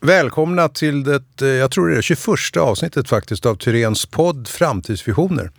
Välkomna 0.00 0.68
till 0.68 1.04
det, 1.04 1.42
eh, 1.42 1.48
jag 1.48 1.70
tror 1.70 1.88
det 1.88 1.96
är 1.96 2.02
21 2.02 2.56
avsnittet 2.56 3.08
faktiskt 3.08 3.46
av 3.46 3.54
Tyrens 3.54 4.06
podd 4.06 4.48
Framtidsvisioner. 4.48 5.50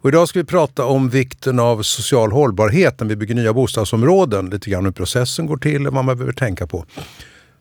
Och 0.00 0.08
idag 0.08 0.28
ska 0.28 0.38
vi 0.38 0.44
prata 0.44 0.84
om 0.84 1.08
vikten 1.08 1.58
av 1.58 1.82
social 1.82 2.32
hållbarhet 2.32 3.00
när 3.00 3.06
vi 3.06 3.16
bygger 3.16 3.34
nya 3.34 3.52
bostadsområden. 3.52 4.50
Lite 4.50 4.70
grann 4.70 4.84
hur 4.84 4.92
processen 4.92 5.46
går 5.46 5.56
till 5.56 5.86
och 5.86 5.94
vad 5.94 6.04
man 6.04 6.16
behöver 6.16 6.32
tänka 6.32 6.66
på. 6.66 6.84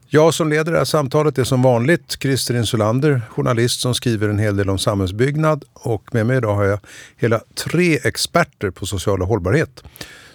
Jag 0.08 0.34
som 0.34 0.50
leder 0.50 0.72
det 0.72 0.78
här 0.78 0.86
samtalet 0.86 1.38
är 1.38 1.44
som 1.44 1.62
vanligt 1.62 2.18
Christer 2.22 2.56
Insulander, 2.56 3.22
journalist 3.30 3.82
som 3.82 3.96
skriver 3.96 4.30
en 4.30 4.40
hel 4.40 4.56
del 4.56 4.70
om 4.70 4.78
samhällsbyggnad. 4.78 5.64
Och 5.74 6.14
med 6.14 6.26
mig 6.26 6.38
idag 6.38 6.56
har 6.56 6.64
jag 6.64 6.80
hela 7.18 7.42
tre 7.56 8.00
experter 8.04 8.70
på 8.70 8.86
social 8.86 9.22
hållbarhet. 9.22 9.84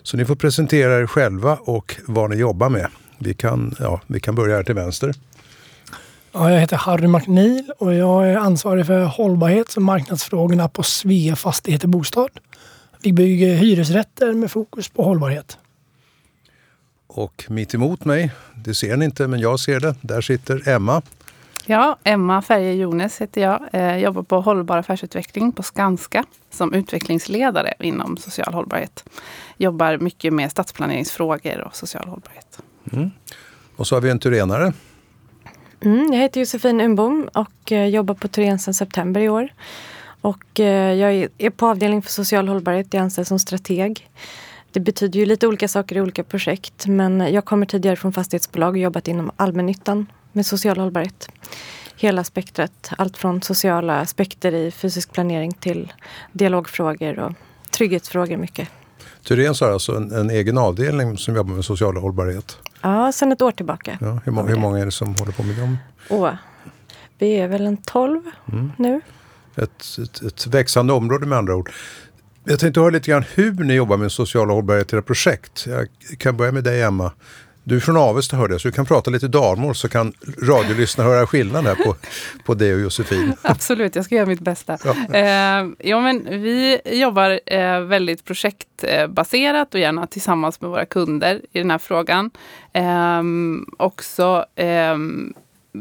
Så 0.02 0.16
ni 0.16 0.24
får 0.24 0.36
presentera 0.36 1.00
er 1.00 1.06
själva 1.06 1.58
och 1.60 1.96
vad 2.06 2.30
ni 2.30 2.36
jobbar 2.36 2.68
med. 2.68 2.88
Vi 3.18 3.34
kan, 3.34 3.74
ja, 3.78 4.00
vi 4.06 4.20
kan 4.20 4.34
börja 4.34 4.56
här 4.56 4.62
till 4.62 4.74
vänster. 4.74 5.14
Ja, 6.32 6.50
jag 6.50 6.60
heter 6.60 6.76
Harry 6.76 7.06
McNeil 7.06 7.72
och 7.78 7.94
jag 7.94 8.28
är 8.30 8.36
ansvarig 8.36 8.86
för 8.86 9.04
hållbarhets 9.04 9.76
och 9.76 9.82
marknadsfrågorna 9.82 10.68
på 10.68 10.82
Svea 10.82 11.36
Fastigheter 11.36 11.88
Bostad. 11.88 12.30
Vi 13.02 13.12
bygger 13.12 13.56
hyresrätter 13.56 14.32
med 14.32 14.50
fokus 14.50 14.88
på 14.88 15.02
hållbarhet. 15.02 15.58
Och 17.06 17.44
mitt 17.48 17.74
emot 17.74 18.04
mig, 18.04 18.30
det 18.54 18.74
ser 18.74 18.96
ni 18.96 19.04
inte 19.04 19.28
men 19.28 19.40
jag 19.40 19.60
ser 19.60 19.80
det, 19.80 19.94
där 20.00 20.20
sitter 20.20 20.68
Emma. 20.68 21.02
Ja, 21.66 21.98
Emma 22.04 22.42
Färje 22.42 22.72
Jones 22.72 23.20
heter 23.20 23.40
jag. 23.40 23.68
Jag 23.72 23.94
eh, 23.94 23.96
jobbar 23.96 24.22
på 24.22 24.40
hållbar 24.40 24.76
affärsutveckling 24.78 25.52
på 25.52 25.62
Skanska 25.62 26.24
som 26.50 26.74
utvecklingsledare 26.74 27.74
inom 27.78 28.16
social 28.16 28.54
hållbarhet. 28.54 29.04
Jobbar 29.56 29.98
mycket 29.98 30.32
med 30.32 30.50
stadsplaneringsfrågor 30.50 31.60
och 31.60 31.76
social 31.76 32.08
hållbarhet. 32.08 32.58
Mm. 32.92 33.10
Och 33.76 33.86
så 33.86 33.96
har 33.96 34.00
vi 34.00 34.10
en 34.10 34.18
turenare. 34.18 34.72
Mm, 35.80 36.12
jag 36.12 36.20
heter 36.20 36.40
Josefin 36.40 36.80
Umbom 36.80 37.28
och 37.34 37.72
eh, 37.72 37.86
jobbar 37.86 38.14
på 38.14 38.28
Turen 38.28 38.58
sedan 38.58 38.74
september 38.74 39.20
i 39.20 39.28
år. 39.28 39.48
Och 40.20 40.60
eh, 40.60 40.94
jag 40.94 41.28
är 41.38 41.50
på 41.50 41.66
avdelning 41.66 42.02
för 42.02 42.10
social 42.10 42.48
hållbarhet. 42.48 42.86
Jag 42.90 43.00
är 43.00 43.04
anställd 43.04 43.26
som 43.26 43.38
strateg. 43.38 44.10
Det 44.72 44.80
betyder 44.80 45.20
ju 45.20 45.26
lite 45.26 45.46
olika 45.46 45.68
saker 45.68 45.96
i 45.96 46.00
olika 46.00 46.24
projekt 46.24 46.86
men 46.86 47.32
jag 47.32 47.44
kommer 47.44 47.66
tidigare 47.66 47.96
från 47.96 48.12
fastighetsbolag 48.12 48.70
och 48.70 48.78
jobbat 48.78 49.08
inom 49.08 49.30
allmännyttan 49.36 50.06
med 50.32 50.46
social 50.46 50.76
hållbarhet. 50.76 51.28
Hela 51.96 52.24
spektrat, 52.24 52.90
allt 52.98 53.16
från 53.16 53.42
sociala 53.42 54.00
aspekter 54.00 54.54
i 54.54 54.70
fysisk 54.70 55.12
planering 55.12 55.52
till 55.52 55.92
dialogfrågor 56.32 57.18
och 57.18 57.32
trygghetsfrågor 57.70 58.36
mycket. 58.36 58.68
Tyrens 59.24 59.60
har 59.60 59.70
alltså 59.70 59.96
en, 59.96 60.12
en, 60.12 60.30
egen 60.30 60.58
avdelning 60.58 61.18
som 61.18 61.36
jobbar 61.36 61.54
med 61.54 61.64
social 61.64 61.96
hållbarhet? 61.96 62.58
Ja, 62.80 63.12
sedan 63.12 63.32
ett 63.32 63.42
år 63.42 63.52
tillbaka. 63.52 63.98
Ja, 64.00 64.20
hur, 64.24 64.32
må 64.32 64.42
hur 64.42 64.56
många 64.56 64.78
är 64.78 64.84
det 64.84 64.90
som 64.90 65.14
håller 65.18 65.32
på 65.32 65.42
med 65.42 65.56
dem? 65.56 65.76
Åh, 66.10 66.30
vi 67.18 67.34
är 67.34 67.48
väl 67.48 67.66
en 67.66 67.76
tolv 67.76 68.20
mm. 68.52 68.72
nu. 68.76 69.00
Ett, 69.54 69.98
ett, 70.02 70.22
ett, 70.22 70.46
växande 70.46 70.92
område 70.92 71.26
med 71.26 71.38
andra 71.38 71.56
ord. 71.56 71.70
Jag 72.44 72.60
tänkte 72.60 72.80
höra 72.80 72.90
lite 72.90 73.10
grann 73.10 73.24
hur 73.34 73.64
ni 73.64 73.74
jobbar 73.74 73.96
med 73.96 74.12
sociala 74.12 74.52
hållbarhet 74.52 74.92
i 74.92 74.96
era 74.96 75.02
projekt. 75.02 75.66
Jag 75.66 75.88
kan 76.18 76.36
börja 76.36 76.52
med 76.52 76.64
dig 76.64 76.82
Emma. 76.82 77.12
Du 77.68 77.76
är 77.76 77.80
från 77.80 77.96
Avesta 77.96 78.36
hörde 78.36 78.54
jag, 78.54 78.60
så 78.60 78.68
du 78.68 78.72
kan 78.72 78.86
prata 78.86 79.10
lite 79.10 79.28
dalmål 79.28 79.74
så 79.74 79.88
kan 79.88 80.12
radiolyssnarna 80.42 81.10
höra 81.10 81.26
skillnad 81.26 81.64
här 81.64 81.74
på, 81.74 81.96
på 82.44 82.54
dig 82.54 82.74
och 82.74 82.80
Josefin. 82.80 83.32
Absolut, 83.42 83.96
jag 83.96 84.04
ska 84.04 84.14
göra 84.14 84.26
mitt 84.26 84.40
bästa. 84.40 84.78
Ja. 84.84 85.14
Eh, 85.14 85.66
ja, 85.78 86.00
men 86.00 86.24
vi 86.42 86.80
jobbar 86.84 87.40
eh, 87.46 87.80
väldigt 87.80 88.24
projektbaserat 88.24 89.74
och 89.74 89.80
gärna 89.80 90.06
tillsammans 90.06 90.60
med 90.60 90.70
våra 90.70 90.84
kunder 90.84 91.40
i 91.52 91.58
den 91.58 91.70
här 91.70 91.78
frågan. 91.78 92.30
Eh, 92.72 93.22
också 93.78 94.44
ehm, 94.56 95.34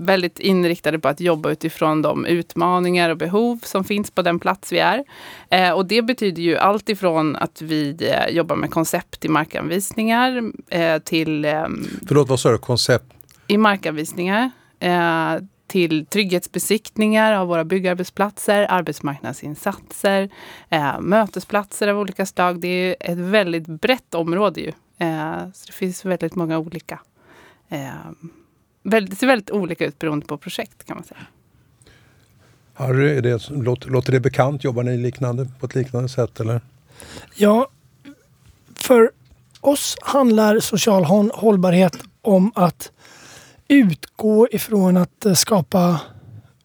väldigt 0.06 0.40
inriktade 0.40 1.00
på 1.00 1.08
att 1.08 1.20
jobba 1.20 1.52
utifrån 1.52 2.02
de 2.02 2.26
utmaningar 2.26 3.10
och 3.10 3.18
behov 3.18 3.60
som 3.64 3.84
finns 3.84 4.12
på 4.12 4.22
den 4.22 4.40
plats 4.40 4.72
vi 4.72 4.80
är. 4.80 5.04
Eh, 5.50 5.72
och 5.72 5.86
det 5.86 6.02
betyder 6.02 6.42
ju 6.42 6.58
allt 6.58 6.90
ifrån 6.90 7.36
att 7.36 7.62
vi 7.62 7.98
eh, 8.00 8.36
jobbar 8.36 8.56
med 8.56 8.72
koncept 8.72 9.26
i 9.26 9.30
markanvisningar 9.30 10.52
eh, 10.70 11.00
till... 11.00 11.46
Ehm, 11.46 11.88
Förlåt, 12.08 12.30
vad 12.30 12.40
sa 12.40 12.52
du? 12.52 12.58
Koncept? 12.58 13.14
I 13.48 13.58
markanvisningar. 13.58 14.52
Eh, 14.80 15.36
till 15.68 16.06
trygghetsbesiktningar 16.06 17.34
av 17.34 17.48
våra 17.48 17.66
byggarbetsplatser, 17.66 18.66
arbetsmarknadsinsatser, 18.70 20.30
eh, 20.70 21.00
mötesplatser 21.00 21.88
av 21.88 22.00
olika 22.00 22.26
slag. 22.26 22.62
Det 22.62 22.68
är 22.68 22.96
ett 23.12 23.18
väldigt 23.18 23.68
brett 23.68 24.16
område 24.16 24.62
ju. 24.62 24.72
Eh, 24.98 25.52
så 25.54 25.68
det 25.68 25.74
finns 25.74 26.06
väldigt 26.06 26.36
många 26.36 26.58
olika 26.58 27.00
det 28.84 29.16
ser 29.16 29.28
väldigt 29.28 29.52
olika 29.52 29.86
ut 29.86 30.00
beroende 30.00 30.26
på 30.26 30.38
projekt 30.38 30.84
kan 30.86 30.98
man 30.98 31.04
säga. 31.04 31.20
Harry, 32.74 33.18
är 33.18 33.22
det, 33.22 33.50
låter, 33.50 33.90
låter 33.90 34.12
det 34.12 34.20
bekant? 34.20 34.64
Jobbar 34.64 34.84
ni 34.84 34.98
liknande, 34.98 35.48
på 35.60 35.66
ett 35.66 35.76
liknande 35.76 36.10
sätt? 36.10 36.40
Eller? 36.40 36.62
Ja, 37.36 37.68
för 38.76 39.12
oss 39.62 39.98
handlar 40.02 40.60
social 40.60 41.06
hållbarhet 41.34 41.98
om 42.22 42.52
att 42.56 42.92
utgå 43.68 44.48
ifrån 44.52 44.98
att 44.98 45.26
eh, 45.26 45.34
skapa 45.34 46.02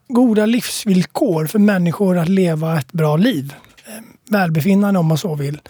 goda 0.08 0.46
livsvillkor 0.46 1.46
för 1.46 1.58
människor 1.58 2.18
att 2.18 2.28
leva 2.28 2.78
ett 2.78 2.92
bra 2.92 3.16
liv. 3.16 3.54
Eh, 3.86 4.02
välbefinnande 4.30 5.00
om 5.00 5.06
man 5.06 5.18
så 5.18 5.34
vill. 5.34 5.60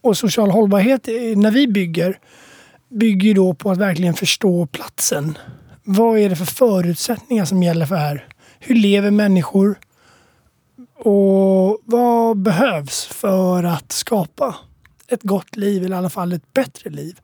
Och 0.00 0.16
social 0.16 0.50
hållbarhet, 0.50 1.08
eh, 1.08 1.14
när 1.36 1.50
vi 1.50 1.68
bygger, 1.68 2.18
bygger 2.88 3.34
då 3.34 3.54
på 3.54 3.70
att 3.70 3.78
verkligen 3.78 4.14
förstå 4.14 4.66
platsen 4.66 5.38
vad 5.86 6.18
är 6.18 6.28
det 6.28 6.36
för 6.36 6.44
förutsättningar 6.44 7.44
som 7.44 7.62
gäller 7.62 7.86
för 7.86 7.96
här? 7.96 8.28
Hur 8.58 8.74
lever 8.74 9.10
människor? 9.10 9.78
Och 10.98 11.80
vad 11.84 12.36
behövs 12.38 13.06
för 13.06 13.64
att 13.64 13.92
skapa 13.92 14.56
ett 15.08 15.22
gott 15.22 15.56
liv, 15.56 15.84
eller 15.84 15.96
i 15.96 15.98
alla 15.98 16.10
fall 16.10 16.32
ett 16.32 16.52
bättre 16.52 16.90
liv? 16.90 17.20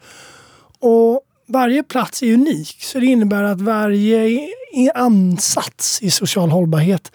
Och 0.79 1.21
varje 1.47 1.83
plats 1.83 2.23
är 2.23 2.35
unik, 2.35 2.83
så 2.83 3.01
det 3.01 3.07
innebär 3.07 3.43
att 3.43 3.61
varje 3.61 4.49
ansats 4.95 6.03
i 6.03 6.11
social 6.11 6.51
hållbarhet 6.51 7.13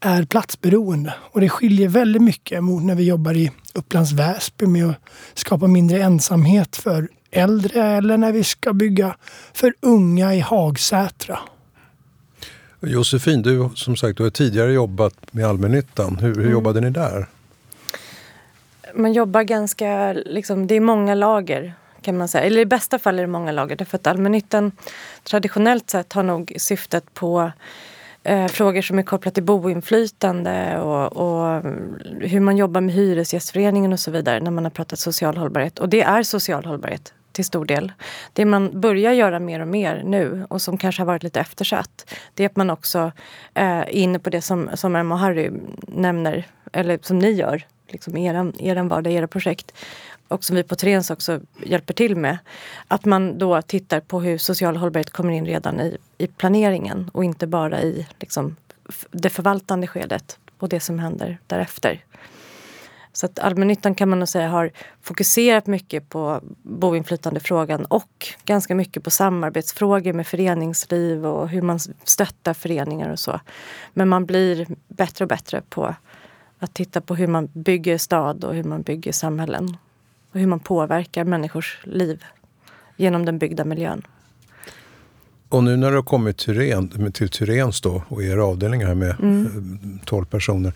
är 0.00 0.24
platsberoende. 0.24 1.14
Och 1.32 1.40
det 1.40 1.48
skiljer 1.48 1.88
väldigt 1.88 2.22
mycket 2.22 2.64
mot 2.64 2.82
när 2.82 2.94
vi 2.94 3.04
jobbar 3.04 3.36
i 3.36 3.50
Upplands 3.74 4.12
Väsby 4.12 4.66
med 4.66 4.90
att 4.90 4.98
skapa 5.34 5.66
mindre 5.66 6.02
ensamhet 6.02 6.76
för 6.76 7.08
äldre 7.34 7.82
eller 7.82 8.16
när 8.16 8.32
vi 8.32 8.44
ska 8.44 8.72
bygga 8.72 9.16
för 9.52 9.74
unga 9.80 10.34
i 10.34 10.40
Hagsätra. 10.40 11.38
Josefin, 12.80 13.42
du 13.42 13.70
som 13.74 13.96
sagt 13.96 14.16
du 14.16 14.22
har 14.22 14.30
tidigare 14.30 14.72
jobbat 14.72 15.14
med 15.30 15.46
allmännyttan. 15.46 16.16
Hur, 16.16 16.28
hur 16.28 16.40
mm. 16.40 16.52
jobbade 16.52 16.80
ni 16.80 16.90
där? 16.90 17.26
Man 18.94 19.12
jobbar 19.12 19.42
ganska, 19.42 20.12
liksom, 20.12 20.66
det 20.66 20.74
är 20.74 20.80
många 20.80 21.14
lager 21.14 21.74
kan 22.02 22.16
man 22.16 22.28
säga. 22.28 22.44
Eller 22.44 22.60
i 22.60 22.66
bästa 22.66 22.98
fall 22.98 23.18
är 23.18 23.22
det 23.22 23.28
många 23.28 23.52
lager 23.52 23.76
därför 23.76 23.98
att 23.98 24.06
allmännyttan 24.06 24.72
traditionellt 25.22 25.90
sett 25.90 26.12
har 26.12 26.22
nog 26.22 26.52
syftet 26.56 27.14
på 27.14 27.52
eh, 28.22 28.46
frågor 28.46 28.82
som 28.82 28.98
är 28.98 29.02
kopplade 29.02 29.34
till 29.34 29.42
boinflytande 29.42 30.80
och, 30.80 31.16
och, 31.16 31.62
hur 32.20 32.40
man 32.40 32.56
jobbar 32.56 32.80
med 32.80 32.94
Hyresgästföreningen 32.94 33.92
och 33.92 34.00
så 34.00 34.10
vidare 34.10 34.40
när 34.40 34.50
man 34.50 34.64
har 34.64 34.70
pratat 34.70 34.98
social 34.98 35.36
hållbarhet. 35.36 35.78
Och 35.78 35.88
det 35.88 36.02
är 36.02 36.22
social 36.22 36.64
hållbarhet 36.64 37.12
till 37.34 37.44
stor 37.44 37.64
del. 37.64 37.92
Det 38.32 38.44
man 38.44 38.80
börjar 38.80 39.12
göra 39.12 39.40
mer 39.40 39.60
och 39.60 39.68
mer 39.68 40.02
nu 40.04 40.46
och 40.50 40.62
som 40.62 40.78
kanske 40.78 41.02
har 41.02 41.06
varit 41.06 41.22
lite 41.22 41.40
eftersatt 41.40 42.14
det 42.34 42.44
är 42.44 42.46
att 42.46 42.56
man 42.56 42.70
också 42.70 43.12
eh, 43.54 43.66
är 43.66 43.88
inne 43.88 44.18
på 44.18 44.30
det 44.30 44.42
som, 44.42 44.70
som 44.74 44.96
Emma 44.96 45.14
och 45.14 45.20
Harry 45.20 45.50
nämner, 45.88 46.46
eller 46.72 46.98
som 47.02 47.18
ni 47.18 47.30
gör 47.30 47.66
liksom 47.88 48.16
i 48.16 48.26
er, 48.26 48.52
er 48.58 48.82
vardag, 48.82 49.12
era 49.12 49.26
projekt 49.26 49.72
och 50.28 50.44
som 50.44 50.56
vi 50.56 50.62
på 50.62 50.76
Trens 50.76 51.10
också 51.10 51.40
hjälper 51.64 51.94
till 51.94 52.16
med. 52.16 52.38
Att 52.88 53.04
man 53.04 53.38
då 53.38 53.62
tittar 53.62 54.00
på 54.00 54.20
hur 54.20 54.38
social 54.38 54.76
hållbarhet 54.76 55.10
kommer 55.10 55.32
in 55.32 55.46
redan 55.46 55.80
i, 55.80 55.96
i 56.18 56.26
planeringen 56.26 57.10
och 57.12 57.24
inte 57.24 57.46
bara 57.46 57.82
i 57.82 58.06
liksom, 58.20 58.56
det 59.10 59.30
förvaltande 59.30 59.86
skedet 59.86 60.38
och 60.58 60.68
det 60.68 60.80
som 60.80 60.98
händer 60.98 61.38
därefter. 61.46 62.04
Så 63.16 63.26
att 63.26 63.38
allmännyttan 63.38 63.94
kan 63.94 64.08
man 64.08 64.18
nog 64.18 64.28
säga 64.28 64.48
har 64.48 64.70
fokuserat 65.02 65.66
mycket 65.66 66.08
på 66.08 66.40
boinflytandefrågan 66.62 67.84
och 67.84 68.26
ganska 68.44 68.74
mycket 68.74 69.04
på 69.04 69.10
samarbetsfrågor 69.10 70.12
med 70.12 70.26
föreningsliv 70.26 71.26
och 71.26 71.48
hur 71.48 71.62
man 71.62 71.78
stöttar 72.04 72.54
föreningar 72.54 73.12
och 73.12 73.18
så. 73.18 73.40
Men 73.92 74.08
man 74.08 74.26
blir 74.26 74.66
bättre 74.88 75.24
och 75.24 75.28
bättre 75.28 75.62
på 75.68 75.94
att 76.58 76.74
titta 76.74 77.00
på 77.00 77.14
hur 77.14 77.26
man 77.26 77.48
bygger 77.52 77.98
stad 77.98 78.44
och 78.44 78.54
hur 78.54 78.64
man 78.64 78.82
bygger 78.82 79.12
samhällen. 79.12 79.76
Och 80.32 80.40
hur 80.40 80.46
man 80.46 80.60
påverkar 80.60 81.24
människors 81.24 81.80
liv 81.84 82.24
genom 82.96 83.24
den 83.24 83.38
byggda 83.38 83.64
miljön. 83.64 84.02
Och 85.48 85.64
nu 85.64 85.76
när 85.76 85.90
du 85.90 85.96
har 85.96 86.02
kommit 86.02 86.38
till, 87.14 87.28
Tyrens 87.28 87.80
då 87.80 88.02
och 88.08 88.22
er 88.22 88.36
avdelning 88.36 88.84
här 88.84 88.94
med 88.94 89.16
mm. 89.20 90.00
12 90.04 90.24
personer. 90.24 90.72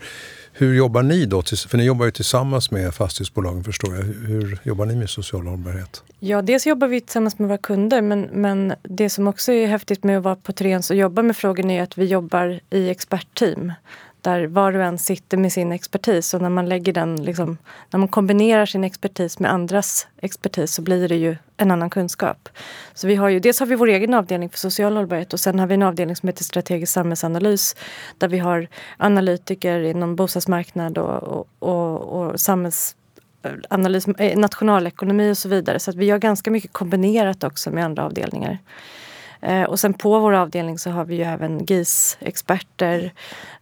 Hur 0.59 0.73
jobbar 0.73 1.03
ni 1.03 1.25
då? 1.25 1.41
För 1.41 1.77
ni 1.77 1.83
jobbar 1.83 2.05
ju 2.05 2.11
tillsammans 2.11 2.71
med 2.71 2.95
fastighetsbolagen 2.95 3.63
förstår 3.63 3.95
jag. 3.95 4.03
Hur 4.03 4.59
jobbar 4.63 4.85
ni 4.85 4.95
med 4.95 5.09
social 5.09 5.47
hållbarhet? 5.47 6.03
Ja, 6.19 6.41
dels 6.41 6.67
jobbar 6.67 6.87
vi 6.87 7.01
tillsammans 7.01 7.39
med 7.39 7.47
våra 7.47 7.57
kunder 7.57 8.01
men, 8.01 8.21
men 8.21 8.73
det 8.83 9.09
som 9.09 9.27
också 9.27 9.51
är 9.51 9.67
häftigt 9.67 10.03
med 10.03 10.17
att 10.17 10.23
vara 10.23 10.35
på 10.35 10.53
Trens 10.53 10.89
och 10.89 10.95
jobba 10.95 11.21
med 11.21 11.37
frågorna 11.37 11.73
är 11.73 11.81
att 11.81 11.97
vi 11.97 12.05
jobbar 12.05 12.59
i 12.69 12.89
expertteam 12.89 13.73
där 14.21 14.47
var 14.47 14.75
och 14.75 14.83
en 14.83 14.97
sitter 14.97 15.37
med 15.37 15.51
sin 15.51 15.71
expertis 15.71 16.33
och 16.33 16.41
när 16.41 16.49
man 16.49 16.69
lägger 16.69 16.93
den, 16.93 17.23
liksom, 17.23 17.57
när 17.89 17.97
man 17.97 18.07
kombinerar 18.07 18.65
sin 18.65 18.83
expertis 18.83 19.39
med 19.39 19.51
andras 19.51 20.07
expertis 20.21 20.73
så 20.73 20.81
blir 20.81 21.07
det 21.07 21.15
ju 21.15 21.35
en 21.57 21.71
annan 21.71 21.89
kunskap. 21.89 22.49
Så 22.93 23.07
vi 23.07 23.15
har 23.15 23.29
ju, 23.29 23.39
dels 23.39 23.59
har 23.59 23.67
vi 23.67 23.75
vår 23.75 23.87
egen 23.87 24.13
avdelning 24.13 24.49
för 24.49 24.57
social 24.57 24.95
hållbarhet 24.97 25.33
och 25.33 25.39
sen 25.39 25.59
har 25.59 25.67
vi 25.67 25.73
en 25.73 25.83
avdelning 25.83 26.15
som 26.15 26.29
heter 26.29 26.43
strategisk 26.43 26.93
samhällsanalys 26.93 27.75
där 28.17 28.27
vi 28.27 28.37
har 28.37 28.67
analytiker 28.97 29.79
inom 29.79 30.15
bostadsmarknad 30.15 30.97
och, 30.97 31.23
och, 31.23 31.47
och, 31.59 32.01
och 32.01 32.39
samhälls 32.39 32.95
analys, 33.69 34.07
eh, 34.07 34.37
nationalekonomi 34.37 35.31
och 35.31 35.37
så 35.37 35.49
vidare. 35.49 35.79
Så 35.79 35.91
att 35.91 35.97
vi 35.97 36.05
gör 36.05 36.17
ganska 36.17 36.51
mycket 36.51 36.73
kombinerat 36.73 37.43
också 37.43 37.71
med 37.71 37.85
andra 37.85 38.05
avdelningar. 38.05 38.57
Eh, 39.41 39.63
och 39.63 39.79
sen 39.79 39.93
på 39.93 40.19
vår 40.19 40.33
avdelning 40.33 40.79
så 40.79 40.89
har 40.89 41.05
vi 41.05 41.15
ju 41.15 41.23
även 41.23 41.65
GIS-experter. 41.65 43.13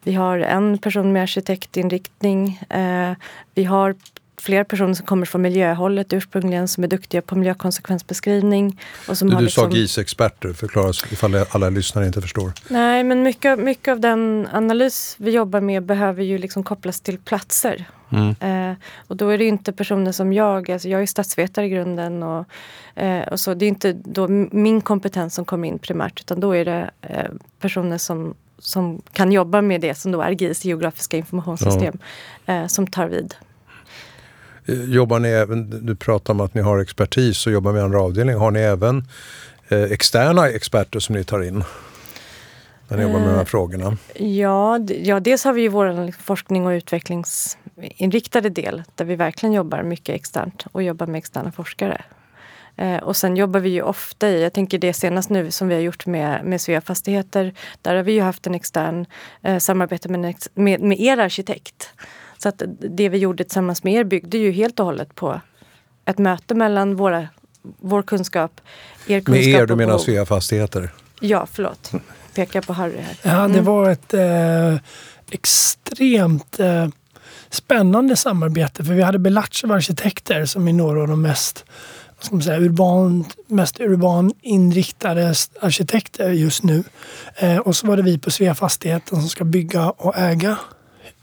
Vi 0.03 0.13
har 0.13 0.39
en 0.39 0.77
person 0.77 1.13
med 1.13 1.23
arkitektinriktning. 1.23 2.59
Eh, 2.69 3.13
vi 3.53 3.63
har 3.63 3.95
fler 4.41 4.63
personer 4.63 4.93
som 4.93 5.05
kommer 5.05 5.25
från 5.25 5.41
miljöhållet 5.41 6.13
ursprungligen 6.13 6.67
som 6.67 6.83
är 6.83 6.87
duktiga 6.87 7.21
på 7.21 7.35
miljökonsekvensbeskrivning. 7.35 8.79
Och 9.07 9.17
som 9.17 9.29
du, 9.29 9.35
du 9.35 9.43
liksom... 9.43 9.71
sa 9.71 9.77
GIS-experter, 9.77 10.53
förklara 10.53 10.89
ifall 11.11 11.45
alla 11.49 11.69
lyssnare 11.69 12.07
inte 12.07 12.21
förstår. 12.21 12.51
Nej, 12.67 13.03
men 13.03 13.23
mycket, 13.23 13.59
mycket 13.59 13.91
av 13.91 13.99
den 13.99 14.47
analys 14.53 15.15
vi 15.19 15.31
jobbar 15.31 15.61
med 15.61 15.83
behöver 15.83 16.23
ju 16.23 16.37
liksom 16.37 16.63
kopplas 16.63 17.01
till 17.01 17.17
platser. 17.17 17.85
Mm. 18.09 18.35
Eh, 18.71 18.77
och 19.07 19.17
då 19.17 19.29
är 19.29 19.37
det 19.37 19.45
inte 19.45 19.73
personer 19.73 20.11
som 20.11 20.33
jag, 20.33 20.71
alltså 20.71 20.89
jag 20.89 21.01
är 21.01 21.05
statsvetare 21.05 21.65
i 21.65 21.69
grunden 21.69 22.23
och, 22.23 22.45
eh, 22.95 23.27
och 23.27 23.39
så. 23.39 23.53
Det 23.53 23.65
är 23.65 23.67
inte 23.67 23.93
då 23.93 24.27
min 24.51 24.81
kompetens 24.81 25.35
som 25.35 25.45
kommer 25.45 25.67
in 25.67 25.79
primärt 25.79 26.19
utan 26.19 26.39
då 26.39 26.51
är 26.51 26.65
det 26.65 26.89
eh, 27.01 27.31
personer 27.59 27.97
som 27.97 28.35
som 28.59 29.01
kan 29.11 29.31
jobba 29.31 29.61
med 29.61 29.81
det 29.81 29.95
som 29.95 30.11
då 30.11 30.21
är 30.21 30.31
GIS, 30.31 30.65
geografiska 30.65 31.17
informationssystem, 31.17 31.99
ja. 32.45 32.53
Eh, 32.53 32.67
som 32.67 32.87
tar 32.87 33.07
vid. 33.07 33.35
Eh, 34.67 34.83
jobbar 34.83 35.19
ni 35.19 35.29
även, 35.29 35.85
du 35.85 35.95
pratar 35.95 36.33
om 36.33 36.39
att 36.39 36.53
ni 36.53 36.61
har 36.61 36.79
expertis 36.79 37.47
och 37.47 37.53
jobbar 37.53 37.73
med 37.73 37.83
andra 37.83 38.01
avdelningar. 38.01 38.39
Har 38.39 38.51
ni 38.51 38.59
även 38.59 39.03
eh, 39.69 39.83
externa 39.83 40.49
experter 40.49 40.99
som 40.99 41.15
ni 41.15 41.23
tar 41.23 41.43
in? 41.43 41.63
När 42.87 42.97
ni 42.97 43.03
jobbar 43.03 43.19
med 43.19 43.29
de 43.29 43.35
här 43.35 43.45
frågorna? 43.45 43.97
Ja, 44.15 44.79
ja 44.79 45.19
dels 45.19 45.43
har 45.43 45.53
vi 45.53 45.61
ju 45.61 45.67
vår 45.67 46.11
forskning 46.21 46.65
och 46.65 46.71
utvecklingsinriktade 46.71 48.49
del 48.49 48.83
där 48.95 49.05
vi 49.05 49.15
verkligen 49.15 49.53
jobbar 49.53 49.83
mycket 49.83 50.15
externt 50.15 50.65
och 50.71 50.83
jobbar 50.83 51.07
med 51.07 51.19
externa 51.19 51.51
forskare. 51.51 52.01
Eh, 52.75 52.97
och 52.97 53.17
sen 53.17 53.37
jobbar 53.37 53.59
vi 53.59 53.69
ju 53.69 53.81
ofta 53.81 54.29
i, 54.29 54.43
jag 54.43 54.53
tänker 54.53 54.77
det 54.77 54.93
senast 54.93 55.29
nu 55.29 55.51
som 55.51 55.67
vi 55.67 55.73
har 55.73 55.81
gjort 55.81 56.05
med, 56.05 56.45
med 56.45 56.61
Svea 56.61 56.81
Fastigheter. 56.81 57.53
Där 57.81 57.95
har 57.95 58.03
vi 58.03 58.11
ju 58.11 58.21
haft 58.21 58.47
en 58.47 58.55
extern 58.55 59.05
eh, 59.41 59.57
samarbete 59.57 60.09
med, 60.09 60.35
med, 60.53 60.81
med 60.81 60.99
er 60.99 61.17
arkitekt. 61.17 61.89
Så 62.37 62.49
att 62.49 62.61
det 62.79 63.09
vi 63.09 63.17
gjorde 63.17 63.43
tillsammans 63.43 63.83
med 63.83 63.93
er 63.93 64.03
byggde 64.03 64.37
ju 64.37 64.51
helt 64.51 64.79
och 64.79 64.85
hållet 64.85 65.15
på 65.15 65.41
ett 66.05 66.17
möte 66.17 66.55
mellan 66.55 66.95
våra, 66.95 67.27
vår 67.61 68.01
kunskap, 68.01 68.61
er 69.07 69.19
kunskap. 69.19 69.45
Med 69.45 69.61
er, 69.61 69.65
du 69.65 69.75
menar 69.75 69.97
Svea 69.97 70.25
Fastigheter? 70.25 70.89
Ja, 71.21 71.47
förlåt. 71.51 71.91
Pekar 72.35 72.61
på 72.61 72.73
Harry 72.73 72.97
här. 72.97 73.17
Ja, 73.21 73.47
det 73.47 73.53
mm. 73.53 73.65
var 73.65 73.89
ett 73.89 74.13
eh, 74.13 74.75
extremt 75.31 76.59
eh, 76.59 76.87
spännande 77.49 78.15
samarbete 78.15 78.83
för 78.83 78.93
vi 78.93 79.01
hade 79.01 79.19
Belachev 79.19 79.71
arkitekter 79.71 80.45
som 80.45 80.67
är 80.67 80.73
några 80.73 81.01
av 81.01 81.07
de 81.07 81.21
mest 81.21 81.65
ska 82.19 82.35
man 82.35 82.43
säga, 82.43 82.59
urban, 82.59 83.25
mest 83.47 83.79
urban 83.79 84.33
inriktade 84.41 85.33
arkitekter 85.61 86.29
just 86.29 86.63
nu. 86.63 86.83
Eh, 87.35 87.57
och 87.57 87.75
så 87.75 87.87
var 87.87 87.97
det 87.97 88.03
vi 88.03 88.17
på 88.17 88.31
Svea 88.31 88.55
Fastigheten 88.55 89.19
som 89.19 89.29
ska 89.29 89.43
bygga 89.43 89.89
och 89.89 90.17
äga 90.17 90.57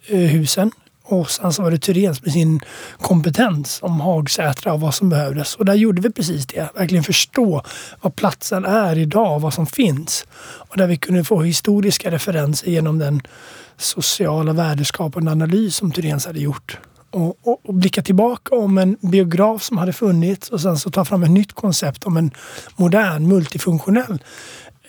eh, 0.07 0.19
husen. 0.19 0.71
Och 1.07 1.31
sen 1.31 1.53
så 1.53 1.63
var 1.63 1.71
det 1.71 1.77
Thyréns 1.77 2.25
med 2.25 2.33
sin 2.33 2.61
kompetens 2.99 3.79
om 3.83 4.01
Hagsätra 4.01 4.73
och 4.73 4.81
vad 4.81 4.95
som 4.95 5.09
behövdes. 5.09 5.55
Och 5.55 5.65
där 5.65 5.75
gjorde 5.75 6.03
vi 6.03 6.11
precis 6.11 6.47
det. 6.47 6.69
Verkligen 6.75 7.05
förstå 7.05 7.63
vad 8.01 8.17
platsen 8.17 8.65
är 8.65 8.99
idag, 8.99 9.41
vad 9.41 9.55
som 9.55 9.67
finns. 9.67 10.27
Och 10.43 10.77
där 10.77 10.87
vi 10.87 10.97
kunde 10.97 11.25
få 11.25 11.43
historiska 11.43 12.11
referenser 12.11 12.69
genom 12.69 12.99
den 12.99 13.21
sociala 13.77 14.53
värdeskapande 14.53 15.31
analys 15.31 15.77
som 15.77 15.93
Thyréns 15.93 16.27
hade 16.27 16.41
gjort 16.41 16.79
och, 17.15 17.39
och, 17.43 17.61
och, 17.65 17.75
blicka 17.75 18.03
tillbaka 18.03 18.55
om 18.55 18.79
en 18.79 18.97
biograf 19.01 19.63
som 19.63 19.79
hade 19.79 19.93
funnits 19.93 20.51
och 20.51 20.61
sen 20.61 20.79
så 20.79 20.91
ta 20.91 21.05
fram 21.05 21.23
ett 21.23 21.31
nytt 21.31 21.53
koncept 21.53 22.05
om 22.05 22.17
en 22.17 22.31
modern 22.77 23.29
multifunktionell 23.29 24.23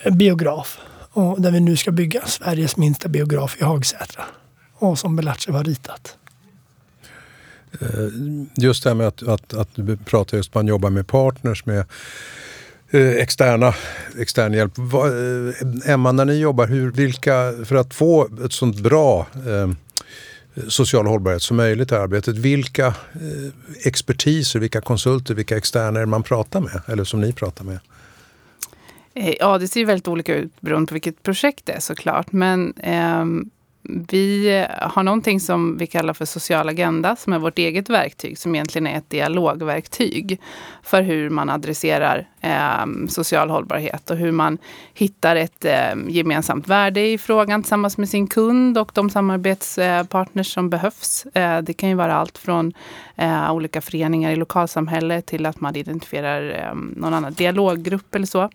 eh, 0.04 0.14
biograf. 0.14 0.78
Och 1.12 1.42
där 1.42 1.52
vi 1.52 1.60
nu 1.60 1.78
ska 1.78 1.92
bygga 1.92 2.22
Sveriges 2.26 2.78
minsta 2.78 3.10
biograf 3.10 3.58
i 3.60 3.64
Hagsätra. 3.64 4.24
Och 4.78 5.00
som 5.00 5.16
Belachev 5.16 5.56
har 5.56 5.64
ritat. 5.64 6.18
Eh, 7.82 7.88
just 8.56 8.84
det 8.84 8.90
här 8.90 8.96
med 8.96 9.08
att, 9.08 9.24
att, 9.24 9.54
att 9.54 9.70
du 9.76 9.98
pratar 9.98 10.38
just 10.38 10.50
om 10.56 10.60
att 10.60 10.64
man 10.64 10.68
jobbar 10.68 10.90
med 10.90 11.08
partners 11.08 11.66
med 11.66 11.86
eh, 12.90 13.10
externa, 13.10 13.74
extern 14.20 14.54
hjälp. 14.54 14.74
Emma, 15.86 16.12
när 16.12 16.26
ni 16.26 16.40
jobbar, 16.40 16.68
hur, 16.68 16.92
vilka, 16.92 17.54
för 17.66 17.76
att 17.76 17.94
få 17.94 18.28
ett 18.46 18.54
sånt 18.54 18.80
bra 18.80 19.28
eh, 19.48 19.70
social 20.68 21.08
hållbarhet 21.08 21.42
som 21.42 21.58
möjligt 21.58 21.92
i 21.92 21.96
arbetet. 21.96 22.38
Vilka 22.38 22.88
eh, 22.88 22.94
expertiser, 23.84 24.60
vilka 24.60 24.82
konsulter, 24.82 25.34
vilka 25.34 25.58
externer 25.58 26.06
man 26.06 26.24
pratar 26.24 26.60
med 26.60 26.82
eller 26.88 27.04
som 27.04 27.22
ni 27.22 27.34
pratar 27.34 27.66
med? 27.66 27.80
Eh, 29.14 29.36
ja, 29.40 29.58
det 29.58 29.68
ser 29.68 29.86
väldigt 29.86 30.08
olika 30.08 30.36
ut 30.36 30.62
beroende 30.62 30.88
på 30.88 30.94
vilket 30.94 31.24
projekt 31.24 31.66
det 31.66 31.74
är 31.74 31.80
såklart. 31.80 32.32
Men 32.32 32.74
eh, 32.78 33.26
vi 33.90 34.66
har 34.82 35.04
någonting 35.04 35.40
som 35.40 35.78
vi 35.78 35.88
kallar 35.88 36.14
för 36.14 36.26
social 36.26 36.70
agenda 36.70 37.16
som 37.16 37.34
är 37.34 37.40
vårt 37.40 37.58
eget 37.58 37.90
verktyg 37.90 38.38
som 38.38 38.56
egentligen 38.56 38.88
är 38.88 38.98
ett 38.98 39.10
dialogverktyg 39.10 40.42
för 40.84 41.02
hur 41.02 41.30
man 41.30 41.50
adresserar 41.50 42.28
eh, 42.42 43.08
social 43.08 43.50
hållbarhet 43.50 44.10
och 44.10 44.18
hur 44.18 44.32
man 44.32 44.58
hittar 44.94 45.36
ett 45.36 45.66
eh, 45.66 45.96
gemensamt 46.08 46.68
värde 46.68 47.08
i 47.08 47.18
frågan 47.18 47.64
tillsammans 47.64 47.98
med 47.98 48.10
sin 48.10 48.28
kund 48.28 48.78
och 48.78 48.92
de 48.94 49.10
samarbetspartners 49.10 50.54
som 50.54 50.70
behövs. 50.70 51.26
Eh, 51.26 51.62
det 51.62 51.74
kan 51.74 51.90
ju 51.90 51.96
vara 51.96 52.16
allt 52.16 52.38
från 52.38 52.74
eh, 53.16 53.52
olika 53.54 53.82
föreningar 53.82 54.32
i 54.32 54.36
lokalsamhället 54.36 55.26
till 55.26 55.46
att 55.46 55.62
man 55.62 55.76
identifierar 55.76 56.50
ehm, 56.50 56.94
någon 56.98 57.14
annan 57.14 57.34
dialoggrupp 57.34 58.16
eller 58.16 58.28
så. 58.28 58.50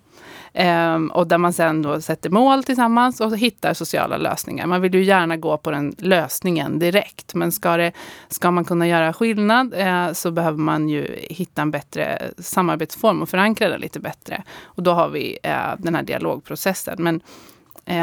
Um, 0.55 1.11
och 1.11 1.26
där 1.26 1.38
man 1.38 1.52
sen 1.52 1.82
då 1.82 2.00
sätter 2.00 2.31
mål 2.31 2.64
tillsammans 2.64 3.21
och 3.21 3.38
hittar 3.38 3.75
sociala 3.75 4.16
lösningar. 4.16 4.66
Man 4.66 4.80
vill 4.80 4.94
ju 4.94 5.04
gärna 5.04 5.37
gå 5.37 5.56
på 5.56 5.71
den 5.71 5.94
lösningen 5.99 6.78
direkt. 6.78 7.35
Men 7.35 7.52
ska, 7.52 7.76
det, 7.76 7.92
ska 8.28 8.50
man 8.50 8.64
kunna 8.64 8.88
göra 8.88 9.12
skillnad 9.12 9.75
uh, 9.75 10.12
så 10.12 10.30
behöver 10.30 10.59
man 10.59 10.88
ju 10.88 11.16
hitta 11.30 11.62
en 11.62 11.71
bättre 11.71 12.30
samarbetsform 12.38 13.23
och 13.23 13.28
förankra 13.28 13.68
den 13.68 13.80
lite 13.80 14.00
bättre. 14.00 14.42
Och 14.62 14.83
då 14.83 14.92
har 14.92 15.09
vi 15.09 15.38
uh, 15.47 15.75
den 15.78 15.94
här 15.94 16.02
dialogprocessen. 16.02 16.97
Men 16.99 17.21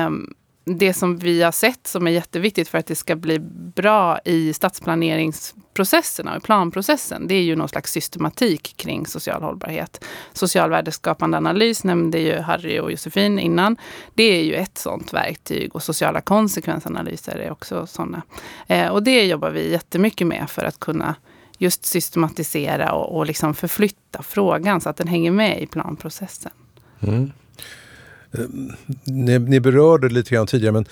um, 0.08 0.34
det 0.68 0.94
som 0.94 1.18
vi 1.18 1.42
har 1.42 1.52
sett 1.52 1.88
som 1.88 2.08
är 2.08 2.12
jätteviktigt 2.12 2.68
för 2.68 2.78
att 2.78 2.86
det 2.86 2.96
ska 2.96 3.16
bli 3.16 3.40
bra 3.76 4.20
i 4.26 4.54
stadsplaneringsprocesserna 4.54 6.38
och 6.38 6.44
planprocessen, 6.44 7.28
det 7.28 7.36
är 7.36 7.42
ju 7.42 7.56
någon 7.56 7.70
slags 7.70 7.92
systematik 7.92 8.74
kring 8.78 9.06
social 9.06 9.44
hållbarhet. 9.44 10.04
Social 10.34 10.70
värdeskapande 10.70 11.38
analys 11.38 11.84
nämnde 11.84 12.20
ju 12.20 12.40
Harry 12.40 12.80
och 12.80 12.92
Josefin 12.92 13.40
innan. 13.40 13.78
Det 14.14 14.24
är 14.24 14.44
ju 14.44 14.54
ett 14.54 14.78
sådant 14.78 15.14
verktyg 15.14 15.76
och 15.76 15.84
sociala 15.84 16.22
konsekvensanalyser 16.22 17.36
är 17.36 17.52
också 17.52 17.88
sådana. 17.88 18.22
Eh, 18.68 18.88
och 18.88 19.04
det 19.04 19.26
jobbar 19.26 19.50
vi 19.50 19.72
jättemycket 19.72 20.28
med 20.28 20.50
för 20.50 20.66
att 20.66 20.80
kunna 20.80 21.16
just 21.58 21.86
systematisera 21.86 22.94
och, 22.94 23.18
och 23.18 23.26
liksom 23.26 23.54
förflytta 23.54 24.24
frågan 24.24 24.82
så 24.82 24.90
att 24.90 24.98
den 24.98 25.08
hänger 25.08 25.32
med 25.32 25.62
i 25.62 25.68
planprocessen. 25.68 26.52
Mm. 27.00 27.32
Ni, 29.04 29.40
ni 29.40 29.60
berörde 29.60 30.10
lite 30.10 30.36
grann 30.36 30.48
tidigare, 30.48 30.74
men 30.74 30.86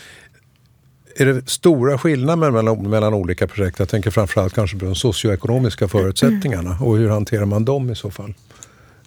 är 1.16 1.26
det 1.26 1.50
stora 1.50 1.98
skillnader 1.98 2.52
mellan, 2.52 2.90
mellan 2.90 3.14
olika 3.14 3.48
projekt? 3.48 3.80
Jag 3.80 3.90
tänker 3.90 4.12
framförallt 4.12 4.54
kanske 4.54 4.78
på 4.78 4.86
de 4.86 4.96
socioekonomiska 4.96 5.88
förutsättningarna 5.88 6.78
och 6.82 6.98
hur 6.98 7.10
hanterar 7.10 7.46
man 7.46 7.66
dem 7.66 7.90
i 7.90 7.96
så 7.96 8.12
fall? 8.12 8.34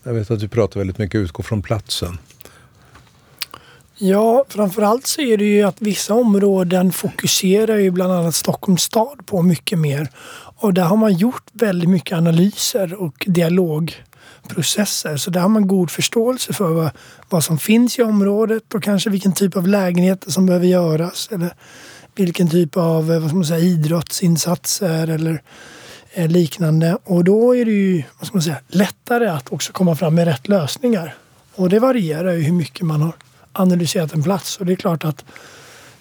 Jag 0.02 0.14
vet 0.14 0.30
att 0.30 0.40
du 0.40 0.49
pratar 0.49 0.80
väldigt 0.80 0.99
mycket 0.99 1.18
utgå 1.18 1.42
från 1.42 1.62
platsen. 1.62 2.18
Ja, 4.00 4.45
framförallt 4.49 5.07
så 5.07 5.21
är 5.21 5.37
det 5.37 5.45
ju 5.45 5.62
att 5.62 5.76
vissa 5.78 6.14
områden 6.14 6.92
fokuserar 6.92 7.76
ju 7.76 7.90
bland 7.90 8.12
annat 8.12 8.35
Stockholms 8.35 8.83
stad 8.83 9.26
på 9.26 9.42
mycket 9.42 9.78
mer. 9.78 10.09
Och 10.61 10.75
där 10.75 10.85
har 10.85 10.97
man 10.97 11.12
gjort 11.14 11.42
väldigt 11.52 11.90
mycket 11.90 12.18
analyser 12.18 12.95
och 12.95 13.25
dialog 13.26 13.95
processer. 14.48 15.16
Så 15.16 15.30
där 15.30 15.40
har 15.40 15.48
man 15.48 15.66
god 15.66 15.90
förståelse 15.90 16.52
för 16.52 16.72
vad, 16.72 16.90
vad 17.28 17.44
som 17.44 17.58
finns 17.58 17.98
i 17.98 18.02
området 18.02 18.75
och 18.75 18.82
kanske 18.82 19.10
vilken 19.10 19.32
typ 19.32 19.56
av 19.56 19.68
lägenheter 19.68 20.30
som 20.30 20.46
behöver 20.46 20.66
göras. 20.66 21.28
Eller 21.32 21.54
vilken 22.14 22.50
typ 22.50 22.76
av 22.76 23.06
vad 23.06 23.28
ska 23.28 23.37
man 23.37 23.44
säga, 23.44 23.58
idrottsinsatser 23.58 25.08
eller 25.08 25.42
eh, 26.12 26.28
liknande. 26.28 26.98
Och 27.04 27.25
då 27.25 27.56
är 27.56 27.64
det 27.64 27.70
ju 27.70 28.02
vad 28.20 28.34
man 28.34 28.42
säga, 28.42 28.58
lättare 28.68 29.26
att 29.28 29.52
också 29.52 29.72
komma 29.72 29.96
fram 29.96 30.14
med 30.14 30.25
rätt 30.25 30.48
lösningar. 30.48 31.14
Och 31.54 31.68
det 31.68 31.78
varierar 31.78 32.32
ju 32.32 32.42
hur 32.42 32.52
mycket 32.52 32.87
man 32.87 33.02
har 33.02 33.12
analyserat 33.52 34.12
en 34.12 34.22
plats. 34.22 34.56
Och 34.56 34.66
det 34.66 34.72
är 34.72 34.76
klart 34.76 35.04
att 35.04 35.25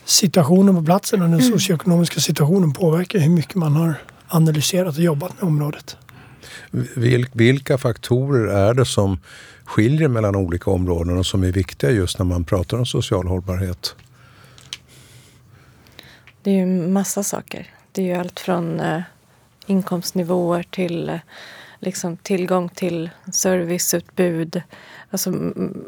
situationen 0.06 0.76
på 0.76 0.84
platsen 0.84 1.22
och 1.22 1.30
den 1.30 1.40
mm. 1.40 1.52
socioekonomiska 1.52 2.20
situationen 2.20 2.74
påverkar 2.74 3.20
hur 3.20 3.30
mycket 3.30 3.56
man 3.56 3.76
har 3.76 3.96
analyserat 4.28 4.96
och 4.96 5.04
jobbat 5.04 5.42
med 5.42 5.44
området. 5.44 5.98
Vilka 7.34 7.78
faktorer 7.78 8.48
är 8.48 8.74
det 8.74 8.86
som 8.86 9.20
skiljer 9.66 10.08
mellan 10.08 10.36
olika 10.36 10.72
områden 10.72 11.18
och 11.18 11.26
som 11.26 11.44
är 11.44 11.52
viktiga 11.52 11.92
just 11.92 12.20
när 12.20 12.26
man 12.26 12.44
pratar 12.44 12.78
om 12.78 12.86
social 12.86 13.28
hållbarhet? 13.28 13.96
Det 16.42 16.52
är 16.52 16.56
ju 16.56 16.66
massa 16.66 17.24
saker. 17.24 17.68
Det 17.92 18.02
är 18.02 18.06
ju 18.06 18.14
allt 18.14 18.40
från 18.40 18.80
eh, 18.80 19.02
inkomstnivåer 19.66 20.64
till 20.64 21.10
eh, 21.10 21.20
liksom, 21.80 22.18
tillgång 22.18 22.70
till 22.70 23.10
serviceutbud. 23.34 24.62
Alltså, 25.12 25.30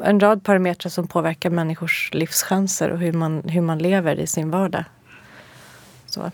en 0.04 0.20
rad 0.20 0.44
parametrar 0.44 0.90
som 0.90 1.08
påverkar 1.08 1.50
människors 1.50 2.10
livschanser 2.12 2.90
och 2.90 2.98
hur 2.98 3.12
man, 3.12 3.42
hur 3.48 3.60
man 3.60 3.78
lever 3.78 4.20
i 4.20 4.26
sin 4.26 4.50
vardag. 4.50 4.84
Så. 6.06 6.30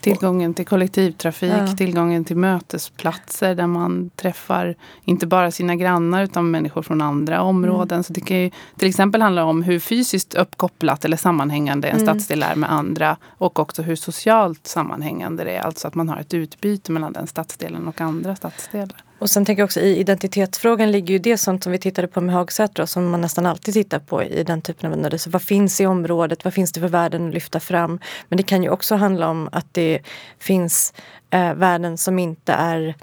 Tillgången 0.00 0.54
till 0.54 0.66
kollektivtrafik, 0.66 1.52
ja. 1.52 1.66
tillgången 1.66 2.24
till 2.24 2.36
mötesplatser 2.36 3.54
där 3.54 3.66
man 3.66 4.10
träffar 4.16 4.74
inte 5.04 5.26
bara 5.26 5.50
sina 5.50 5.76
grannar 5.76 6.22
utan 6.22 6.50
människor 6.50 6.82
från 6.82 7.00
andra 7.00 7.42
områden. 7.42 7.96
Mm. 7.96 8.04
Så 8.04 8.12
det 8.12 8.20
kan 8.20 8.36
ju 8.36 8.50
till 8.76 8.88
exempel 8.88 9.22
handla 9.22 9.44
om 9.44 9.62
hur 9.62 9.78
fysiskt 9.78 10.34
uppkopplat 10.34 11.04
eller 11.04 11.16
sammanhängande 11.16 11.88
en 11.88 12.00
mm. 12.00 12.06
stadsdel 12.06 12.42
är 12.42 12.54
med 12.54 12.72
andra 12.72 13.16
och 13.24 13.58
också 13.58 13.82
hur 13.82 13.96
socialt 13.96 14.66
sammanhängande 14.66 15.44
det 15.44 15.50
är. 15.50 15.60
Alltså 15.60 15.88
att 15.88 15.94
man 15.94 16.08
har 16.08 16.16
ett 16.16 16.34
utbyte 16.34 16.92
mellan 16.92 17.12
den 17.12 17.26
stadsdelen 17.26 17.88
och 17.88 18.00
andra 18.00 18.36
stadsdelar. 18.36 19.04
Och 19.20 19.30
sen 19.30 19.44
tänker 19.44 19.60
jag 19.60 19.66
också 19.66 19.80
i 19.80 19.98
identitetsfrågan 19.98 20.90
ligger 20.90 21.12
ju 21.12 21.18
det 21.18 21.36
sånt 21.36 21.62
som 21.62 21.72
vi 21.72 21.78
tittade 21.78 22.08
på 22.08 22.20
med 22.20 22.34
Hagsätra 22.34 22.86
som 22.86 23.10
man 23.10 23.20
nästan 23.20 23.46
alltid 23.46 23.74
tittar 23.74 23.98
på 23.98 24.22
i 24.22 24.42
den 24.44 24.62
typen 24.62 24.92
av 24.92 24.98
analyser. 24.98 25.30
Vad 25.30 25.42
finns 25.42 25.80
i 25.80 25.86
området? 25.86 26.44
Vad 26.44 26.54
finns 26.54 26.72
det 26.72 26.80
för 26.80 26.88
värden 26.88 27.28
att 27.28 27.34
lyfta 27.34 27.60
fram? 27.60 28.00
Men 28.28 28.36
det 28.36 28.42
kan 28.42 28.62
ju 28.62 28.68
också 28.68 28.94
handla 28.94 29.28
om 29.28 29.48
att 29.52 29.74
det 29.74 30.00
finns 30.38 30.94
eh, 31.30 31.54
värden 31.54 31.98
som 31.98 32.18
inte 32.18 32.52
är 32.52 32.94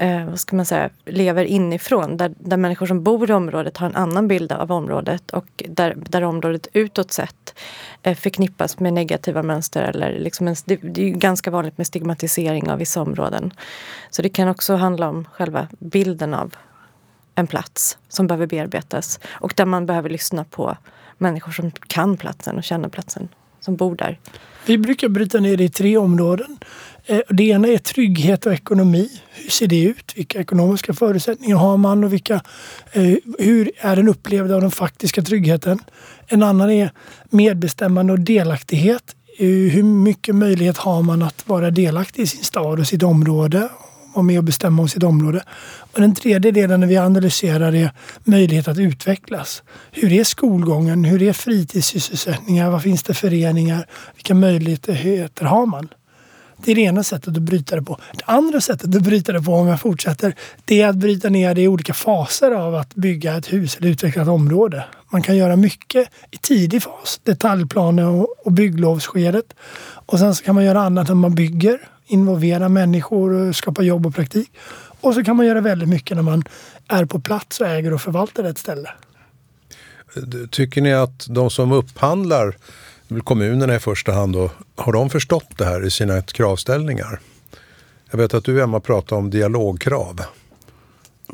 eh, 0.00 0.24
vad 0.24 0.40
ska 0.40 0.56
man 0.56 0.66
säga, 0.66 0.90
lever 1.04 1.44
inifrån. 1.44 2.16
Där, 2.16 2.34
där 2.38 2.56
människor 2.56 2.86
som 2.86 3.02
bor 3.02 3.30
i 3.30 3.32
området 3.32 3.76
har 3.76 3.86
en 3.86 3.96
annan 3.96 4.28
bild 4.28 4.52
av 4.52 4.72
området 4.72 5.30
och 5.30 5.46
där, 5.68 5.94
där 5.96 6.22
området 6.22 6.66
utåt 6.72 7.12
sett 7.12 7.54
eh, 8.02 8.16
förknippas 8.16 8.78
med 8.78 8.92
negativa 8.92 9.42
mönster. 9.42 9.82
Eller 9.82 10.18
liksom 10.18 10.48
en, 10.48 10.56
det, 10.64 10.76
det 10.76 11.02
är 11.02 11.10
ganska 11.10 11.50
vanligt 11.50 11.78
med 11.78 11.86
stigmatisering 11.86 12.70
av 12.70 12.78
vissa 12.78 13.02
områden. 13.02 13.52
Så 14.10 14.22
det 14.22 14.28
kan 14.28 14.48
också 14.48 14.74
handla 14.74 15.08
om 15.08 15.28
själva 15.32 15.68
bilden 15.78 16.34
av 16.34 16.54
en 17.34 17.46
plats 17.46 17.98
som 18.08 18.26
behöver 18.26 18.46
bearbetas 18.46 19.20
och 19.28 19.52
där 19.56 19.66
man 19.66 19.86
behöver 19.86 20.10
lyssna 20.10 20.44
på 20.44 20.76
människor 21.18 21.52
som 21.52 21.70
kan 21.70 22.16
platsen 22.16 22.56
och 22.56 22.64
känner 22.64 22.88
platsen, 22.88 23.28
som 23.60 23.76
bor 23.76 23.96
där. 23.96 24.18
Vi 24.66 24.78
brukar 24.78 25.08
bryta 25.08 25.40
ner 25.40 25.56
det 25.56 25.64
i 25.64 25.68
tre 25.68 25.96
områden. 25.96 26.58
Eh, 27.06 27.20
det 27.28 27.44
ena 27.44 27.68
är 27.68 27.78
trygghet 27.78 28.46
och 28.46 28.52
ekonomi. 28.52 29.08
Hur 29.30 29.50
ser 29.50 29.66
det 29.66 29.82
ut? 29.82 30.12
Vilka 30.16 30.40
ekonomiska 30.40 30.92
förutsättningar 30.92 31.56
har 31.56 31.76
man 31.76 32.04
och 32.04 32.12
vilka, 32.12 32.34
eh, 32.92 33.14
hur 33.38 33.70
är 33.78 33.96
den 33.96 34.08
upplevda 34.08 34.54
av 34.54 34.60
den 34.60 34.70
faktiska 34.70 35.22
tryggheten? 35.22 35.78
En 36.26 36.42
annan 36.42 36.70
är 36.70 36.90
medbestämmande 37.30 38.12
och 38.12 38.20
delaktighet. 38.20 39.02
Eh, 39.38 39.46
hur 39.46 39.82
mycket 39.82 40.34
möjlighet 40.34 40.76
har 40.76 41.02
man 41.02 41.22
att 41.22 41.48
vara 41.48 41.70
delaktig 41.70 42.22
i 42.22 42.26
sin 42.26 42.44
stad 42.44 42.80
och 42.80 42.86
sitt 42.86 43.02
område? 43.02 43.68
Vara 44.14 44.22
med 44.22 44.38
och 44.38 44.44
bestämma 44.44 44.82
om 44.82 44.88
sitt 44.88 45.02
område. 45.02 45.42
Och 45.92 46.00
den 46.00 46.14
tredje 46.14 46.50
delen 46.50 46.80
när 46.80 46.86
vi 46.86 46.96
analyserar 46.96 47.74
är 47.74 47.92
möjlighet 48.24 48.68
att 48.68 48.78
utvecklas. 48.78 49.62
Hur 49.90 50.12
är 50.12 50.24
skolgången? 50.24 51.04
Hur 51.04 51.22
är 51.22 51.32
fritidssysselsättningar? 51.32 52.70
Vad 52.70 52.82
finns 52.82 53.02
det 53.02 53.14
föreningar? 53.14 53.86
Vilka 54.14 54.34
möjligheter 54.34 55.44
har 55.44 55.66
man? 55.66 55.88
Det 56.64 56.70
är 56.70 56.74
det 56.74 56.80
ena 56.80 57.02
sättet 57.02 57.28
att 57.28 57.42
bryta 57.42 57.76
det 57.76 57.82
på. 57.82 57.98
Det 58.12 58.24
andra 58.24 58.60
sättet 58.60 58.96
att 58.96 59.02
bryta 59.02 59.32
det 59.32 59.42
på, 59.42 59.54
om 59.54 59.66
jag 59.66 59.80
fortsätter, 59.80 60.34
det 60.64 60.82
är 60.82 60.88
att 60.88 60.96
bryta 60.96 61.28
ner 61.28 61.54
det 61.54 61.62
i 61.62 61.68
olika 61.68 61.94
faser 61.94 62.50
av 62.50 62.74
att 62.74 62.94
bygga 62.94 63.36
ett 63.36 63.52
hus 63.52 63.76
eller 63.76 63.88
utveckla 63.88 64.22
ett 64.22 64.28
område. 64.28 64.84
Man 65.10 65.22
kan 65.22 65.36
göra 65.36 65.56
mycket 65.56 66.08
i 66.30 66.36
tidig 66.36 66.82
fas, 66.82 67.20
detaljplaner 67.24 68.26
och 68.46 68.52
bygglovsskedet. 68.52 69.54
Och 70.06 70.18
sen 70.18 70.34
så 70.34 70.44
kan 70.44 70.54
man 70.54 70.64
göra 70.64 70.80
annat 70.80 71.08
när 71.08 71.14
man 71.14 71.34
bygger, 71.34 71.80
involvera 72.06 72.68
människor, 72.68 73.32
och 73.32 73.56
skapa 73.56 73.82
jobb 73.82 74.06
och 74.06 74.14
praktik. 74.14 74.50
Och 75.00 75.14
så 75.14 75.24
kan 75.24 75.36
man 75.36 75.46
göra 75.46 75.60
väldigt 75.60 75.88
mycket 75.88 76.16
när 76.16 76.22
man 76.22 76.44
är 76.88 77.04
på 77.04 77.20
plats 77.20 77.60
och 77.60 77.66
äger 77.66 77.92
och 77.92 78.00
förvaltar 78.00 78.44
ett 78.44 78.58
ställe. 78.58 78.90
Tycker 80.50 80.82
ni 80.82 80.94
att 80.94 81.26
de 81.28 81.50
som 81.50 81.72
upphandlar 81.72 82.56
kommunerna 83.24 83.74
i 83.74 83.78
första 83.78 84.12
hand 84.12 84.32
då, 84.32 84.50
har 84.76 84.92
de 84.92 85.10
förstått 85.10 85.58
det 85.58 85.64
här 85.64 85.86
i 85.86 85.90
sina 85.90 86.22
kravställningar? 86.22 87.20
Jag 88.10 88.18
vet 88.18 88.34
att 88.34 88.44
du 88.44 88.62
Emma 88.62 88.80
pratar 88.80 89.16
om 89.16 89.30
dialogkrav. 89.30 90.20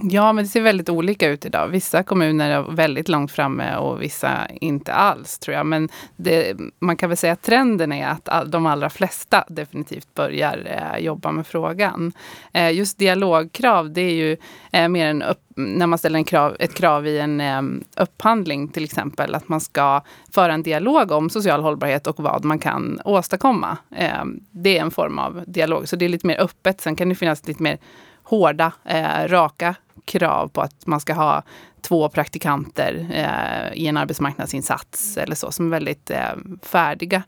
Ja, 0.03 0.33
men 0.33 0.45
det 0.45 0.49
ser 0.49 0.61
väldigt 0.61 0.89
olika 0.89 1.29
ut 1.29 1.45
idag. 1.45 1.69
Vissa 1.69 2.03
kommuner 2.03 2.51
är 2.51 2.63
väldigt 2.63 3.09
långt 3.09 3.33
framme 3.33 3.77
och 3.77 4.03
vissa 4.03 4.47
inte 4.61 4.93
alls, 4.93 5.39
tror 5.39 5.57
jag. 5.57 5.67
Men 5.67 5.89
det, 6.17 6.57
man 6.79 6.97
kan 6.97 7.11
väl 7.11 7.17
säga 7.17 7.33
att 7.33 7.43
trenden 7.43 7.93
är 7.93 8.09
att 8.09 8.29
all, 8.29 8.51
de 8.51 8.67
allra 8.67 8.91
flesta 8.91 9.45
definitivt 9.49 10.15
börjar 10.15 10.63
eh, 10.67 11.05
jobba 11.05 11.33
med 11.33 11.47
frågan. 11.47 12.13
Eh, 12.53 12.71
just 12.71 12.99
dialogkrav, 12.99 13.93
det 13.93 14.01
är 14.01 14.15
ju 14.15 14.37
eh, 14.73 14.89
mer 14.89 15.07
en 15.07 15.23
upp, 15.23 15.41
när 15.57 15.87
man 15.87 15.99
ställer 15.99 16.19
en 16.19 16.25
krav, 16.25 16.57
ett 16.59 16.75
krav 16.75 17.07
i 17.07 17.19
en 17.19 17.41
eh, 17.41 17.63
upphandling 17.97 18.69
till 18.69 18.85
exempel, 18.85 19.35
att 19.35 19.49
man 19.49 19.61
ska 19.61 20.03
föra 20.33 20.55
en 20.55 20.63
dialog 20.63 21.11
om 21.11 21.31
social 21.31 21.63
hållbarhet 21.63 22.07
och 22.07 22.21
vad 22.21 22.45
man 22.45 22.59
kan 22.59 23.01
åstadkomma. 23.05 23.79
Eh, 23.97 24.25
det 24.51 24.79
är 24.79 24.83
en 24.83 24.91
form 24.91 25.19
av 25.19 25.45
dialog, 25.47 25.89
så 25.89 25.97
det 25.97 26.05
är 26.05 26.09
lite 26.09 26.27
mer 26.27 26.41
öppet. 26.41 26.81
Sen 26.81 26.97
kan 26.97 27.09
det 27.09 27.15
finnas 27.15 27.47
lite 27.47 27.63
mer 27.63 27.79
hårda, 28.23 28.73
eh, 28.85 29.29
raka 29.29 29.75
krav 30.07 30.49
på 30.49 30.61
att 30.61 30.87
man 30.87 31.01
ska 31.01 31.15
ha 31.15 31.43
två 31.81 32.09
praktikanter 32.09 33.07
eh, 33.13 33.79
i 33.83 33.87
en 33.87 33.97
arbetsmarknadsinsats 33.97 35.17
eller 35.17 35.35
så, 35.35 35.53
som 35.53 35.67
är 35.67 35.71
väldigt 35.71 36.11
eh, 36.11 36.33
färdiga 36.63 37.23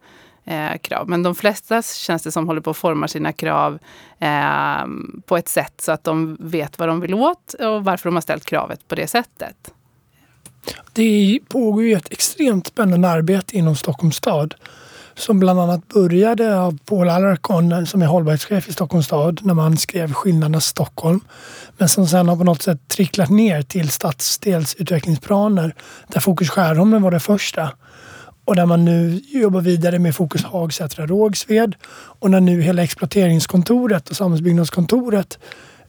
eh, 0.44 0.78
krav. 0.78 1.08
Men 1.08 1.23
de 1.23 1.35
flesta 1.35 1.82
känns 1.82 2.23
det 2.23 2.32
som 2.32 2.47
håller 2.47 2.61
på 2.61 2.70
att 2.70 2.76
forma 2.76 3.08
sina 3.08 3.32
krav 3.32 3.78
eh, 4.18 4.87
på 5.26 5.37
ett 5.37 5.49
sätt 5.49 5.80
så 5.80 5.92
att 5.92 6.04
de 6.04 6.37
vet 6.40 6.78
vad 6.78 6.88
de 6.88 7.00
vill 7.00 7.14
åt 7.14 7.54
och 7.54 7.85
varför 7.85 8.08
de 8.08 8.16
har 8.16 8.23
ställt 8.23 8.44
kravet 8.44 8.88
på 8.88 8.94
det 8.94 9.06
sättet. 9.06 9.73
Det 10.92 11.38
pågår 11.49 11.85
ju 11.85 11.94
ett 11.94 12.12
extremt 12.12 12.66
spännande 12.66 13.08
arbete 13.08 13.56
inom 13.56 13.76
Stockholms 13.76 14.16
stad 14.16 14.54
som 15.18 15.38
bland 15.38 15.60
annat 15.60 15.88
började 15.88 16.60
av 16.60 16.78
Paul 16.84 17.08
Alarcon 17.08 17.87
som 17.87 18.02
är 18.02 18.06
hållbarhetschef 18.06 18.68
i 18.68 18.72
Stockholms 18.72 19.06
stad 19.06 19.40
när 19.42 19.54
man 19.54 19.76
skrev 19.76 20.12
Skillnaderna 20.12 20.60
Stockholm. 20.60 21.20
Men 21.78 21.88
som 21.88 22.06
sen 22.06 22.28
har 22.28 22.37
på 22.37 22.44
något 22.44 22.62
sätt 22.62 22.88
tricklat 22.88 23.30
ner 23.30 23.62
till 23.62 23.90
stadsdelsutvecklingsplaner 23.90 25.75
där 26.08 26.20
Fokus 26.20 26.50
Skärholmen 26.50 27.02
var 27.02 27.10
det 27.10 27.20
första. 27.20 27.70
Och 28.44 28.56
där 28.56 28.66
man 28.66 28.84
nu 28.84 29.20
jobbar 29.28 29.60
vidare 29.60 29.98
med 29.98 30.14
Fokus 30.14 30.44
Hagsätra 30.44 31.06
Rågsved 31.06 31.75
och 32.20 32.30
när 32.30 32.40
nu 32.40 32.62
hela 32.62 32.82
exploateringskontoret 32.82 34.10
och 34.10 34.16
samhällsbyggnadskontoret 34.16 35.38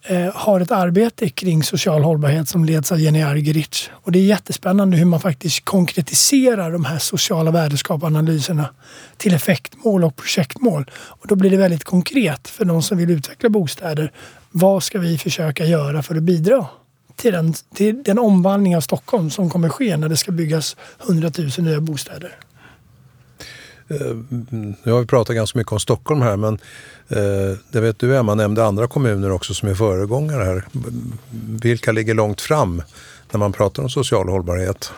eh, 0.04 0.34
har 0.34 0.60
ett 0.60 0.72
arbete 0.72 1.30
kring 1.30 1.64
social 1.64 2.04
hållbarhet 2.04 2.50
som 2.50 2.66
leds 2.66 2.92
av 2.92 3.00
Jenny 3.00 3.22
Argerich. 3.22 3.90
Och 3.92 4.12
det 4.12 4.20
är 4.20 4.24
jättespännande 4.24 4.98
hur 4.98 5.06
man 5.06 5.20
faktiskt 5.20 5.66
konkretiserar 5.66 6.72
de 6.72 6.86
här 6.86 6.98
sociala 7.00 7.52
värdeskapanalyserna 7.52 8.70
till 9.18 9.34
effektmål 9.34 10.04
och 10.04 10.16
projektmål. 10.16 10.92
Och 10.96 11.28
då 11.28 11.36
blir 11.36 11.50
det 11.50 11.58
väldigt 11.58 11.84
konkret 11.84 12.48
för 12.48 12.66
de 12.66 12.82
som 12.82 12.98
vill 12.98 13.10
utveckla 13.10 13.50
bostäder. 13.50 14.12
Vad 14.52 14.84
ska 14.84 15.00
vi 15.00 15.18
försöka 15.18 15.66
göra 15.66 16.04
för 16.04 16.16
att 16.16 16.24
bidra 16.24 16.68
till 17.16 17.34
den, 17.34 17.54
till 17.76 18.04
den 18.04 18.20
omvandling 18.20 18.78
av 18.78 18.82
Stockholm 18.82 19.30
som 19.30 19.50
kommer 19.50 19.70
ske 19.70 19.98
när 19.98 20.10
det 20.10 20.18
ska 20.18 20.32
byggas 20.32 20.76
100 21.08 21.32
000 21.38 21.50
nya 21.58 21.80
bostäder? 21.80 22.36
Eh, 23.90 24.16
nu 24.84 24.92
har 24.92 25.00
vi 25.00 25.06
pratat 25.06 25.36
ganska 25.36 25.60
mycket 25.60 25.74
om 25.74 25.80
Stockholm 25.80 26.22
här 26.22 26.38
men 26.38 26.54
eh, 27.08 27.58
det 27.72 27.82
vet 27.82 28.00
du 28.00 28.18
Emma 28.18 28.36
nämnde 28.36 28.66
andra 28.66 28.88
kommuner 28.88 29.32
också 29.32 29.54
som 29.54 29.70
är 29.70 29.74
föregångare 29.74 30.44
här. 30.44 30.66
Vilka 31.62 31.92
ligger 31.92 32.14
långt 32.14 32.42
fram 32.42 32.82
när 33.32 33.38
man 33.38 33.54
pratar 33.54 33.84
om 33.84 33.90
social 33.90 34.30
hållbarhet? 34.30 34.94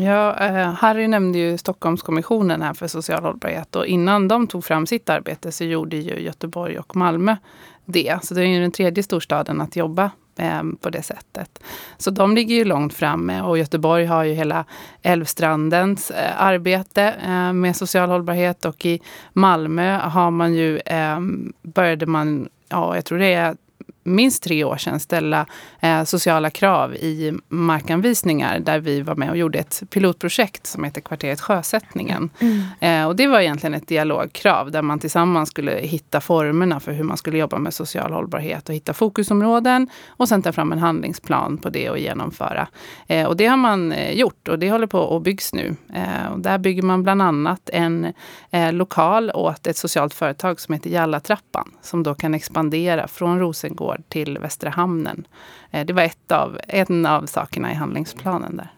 Ja, 0.00 0.36
eh, 0.36 0.72
Harry 0.72 1.08
nämnde 1.08 1.38
ju 1.38 1.58
Stockholmskommissionen 1.58 2.62
här 2.62 2.74
för 2.74 2.86
social 2.86 3.22
hållbarhet 3.22 3.76
och 3.76 3.86
innan 3.86 4.28
de 4.28 4.46
tog 4.46 4.64
fram 4.64 4.86
sitt 4.86 5.10
arbete 5.10 5.52
så 5.52 5.64
gjorde 5.64 5.96
ju 5.96 6.20
Göteborg 6.20 6.78
och 6.78 6.96
Malmö 6.96 7.36
det. 7.84 8.18
Så 8.22 8.34
det 8.34 8.40
är 8.40 8.46
ju 8.46 8.60
den 8.60 8.72
tredje 8.72 9.02
storstaden 9.02 9.60
att 9.60 9.76
jobba 9.76 10.10
Ehm, 10.36 10.76
på 10.76 10.90
det 10.90 11.02
sättet. 11.02 11.62
Så 11.96 12.10
de 12.10 12.34
ligger 12.34 12.54
ju 12.54 12.64
långt 12.64 12.94
framme 12.94 13.42
och 13.42 13.58
Göteborg 13.58 14.04
har 14.04 14.24
ju 14.24 14.32
hela 14.32 14.64
Älvstrandens 15.02 16.10
eh, 16.10 16.42
arbete 16.42 17.14
eh, 17.26 17.52
med 17.52 17.76
social 17.76 18.08
hållbarhet 18.10 18.64
och 18.64 18.86
i 18.86 19.00
Malmö 19.32 19.98
har 19.98 20.30
man 20.30 20.54
ju, 20.54 20.80
ehm, 20.86 21.52
började 21.62 22.06
man, 22.06 22.48
ja 22.68 22.94
jag 22.94 23.04
tror 23.04 23.18
det 23.18 23.34
är 23.34 23.56
minst 24.04 24.42
tre 24.42 24.64
år 24.64 24.76
sedan 24.76 25.00
ställa 25.00 25.46
eh, 25.80 26.04
sociala 26.04 26.50
krav 26.50 26.94
i 26.94 27.32
markanvisningar 27.48 28.58
där 28.58 28.78
vi 28.78 29.00
var 29.00 29.14
med 29.14 29.30
och 29.30 29.36
gjorde 29.36 29.58
ett 29.58 29.82
pilotprojekt 29.90 30.66
som 30.66 30.84
heter 30.84 31.00
Kvarteret 31.00 31.40
Sjösättningen. 31.40 32.30
Mm. 32.40 32.62
Eh, 32.80 33.08
och 33.08 33.16
det 33.16 33.26
var 33.26 33.40
egentligen 33.40 33.74
ett 33.74 33.88
dialogkrav 33.88 34.70
där 34.70 34.82
man 34.82 34.98
tillsammans 34.98 35.48
skulle 35.48 35.72
hitta 35.72 36.20
formerna 36.20 36.80
för 36.80 36.92
hur 36.92 37.04
man 37.04 37.16
skulle 37.16 37.38
jobba 37.38 37.58
med 37.58 37.74
social 37.74 38.12
hållbarhet 38.12 38.68
och 38.68 38.74
hitta 38.74 38.92
fokusområden 38.92 39.88
och 40.06 40.28
sen 40.28 40.42
ta 40.42 40.52
fram 40.52 40.72
en 40.72 40.78
handlingsplan 40.78 41.58
på 41.58 41.68
det 41.68 41.90
och 41.90 41.98
genomföra. 41.98 42.68
Eh, 43.06 43.26
och 43.26 43.36
det 43.36 43.46
har 43.46 43.56
man 43.56 43.92
eh, 43.92 44.12
gjort 44.12 44.48
och 44.48 44.58
det 44.58 44.70
håller 44.70 44.86
på 44.86 45.16
att 45.16 45.22
byggs 45.24 45.54
nu. 45.54 45.76
Eh, 45.94 46.32
och 46.32 46.40
där 46.40 46.58
bygger 46.58 46.82
man 46.82 47.02
bland 47.02 47.22
annat 47.22 47.70
en 47.72 48.12
eh, 48.50 48.72
lokal 48.72 49.30
åt 49.30 49.66
ett 49.66 49.76
socialt 49.76 50.14
företag 50.14 50.60
som 50.60 50.74
heter 50.74 50.90
Jallatrappan 50.90 51.70
som 51.82 52.02
då 52.02 52.14
kan 52.14 52.34
expandera 52.34 53.08
från 53.08 53.38
Rosengård 53.38 53.93
Rosengård 53.94 54.08
till 54.08 54.38
Västra 54.38 54.70
hamnen. 54.70 55.26
Eh, 55.70 55.86
det 55.86 55.92
var 55.92 56.02
ett 56.02 56.32
av, 56.32 56.60
en 56.68 57.06
av 57.06 57.26
sakerna 57.26 57.72
i 57.72 57.74
handlingsplanen 57.74 58.56
där. 58.56 58.70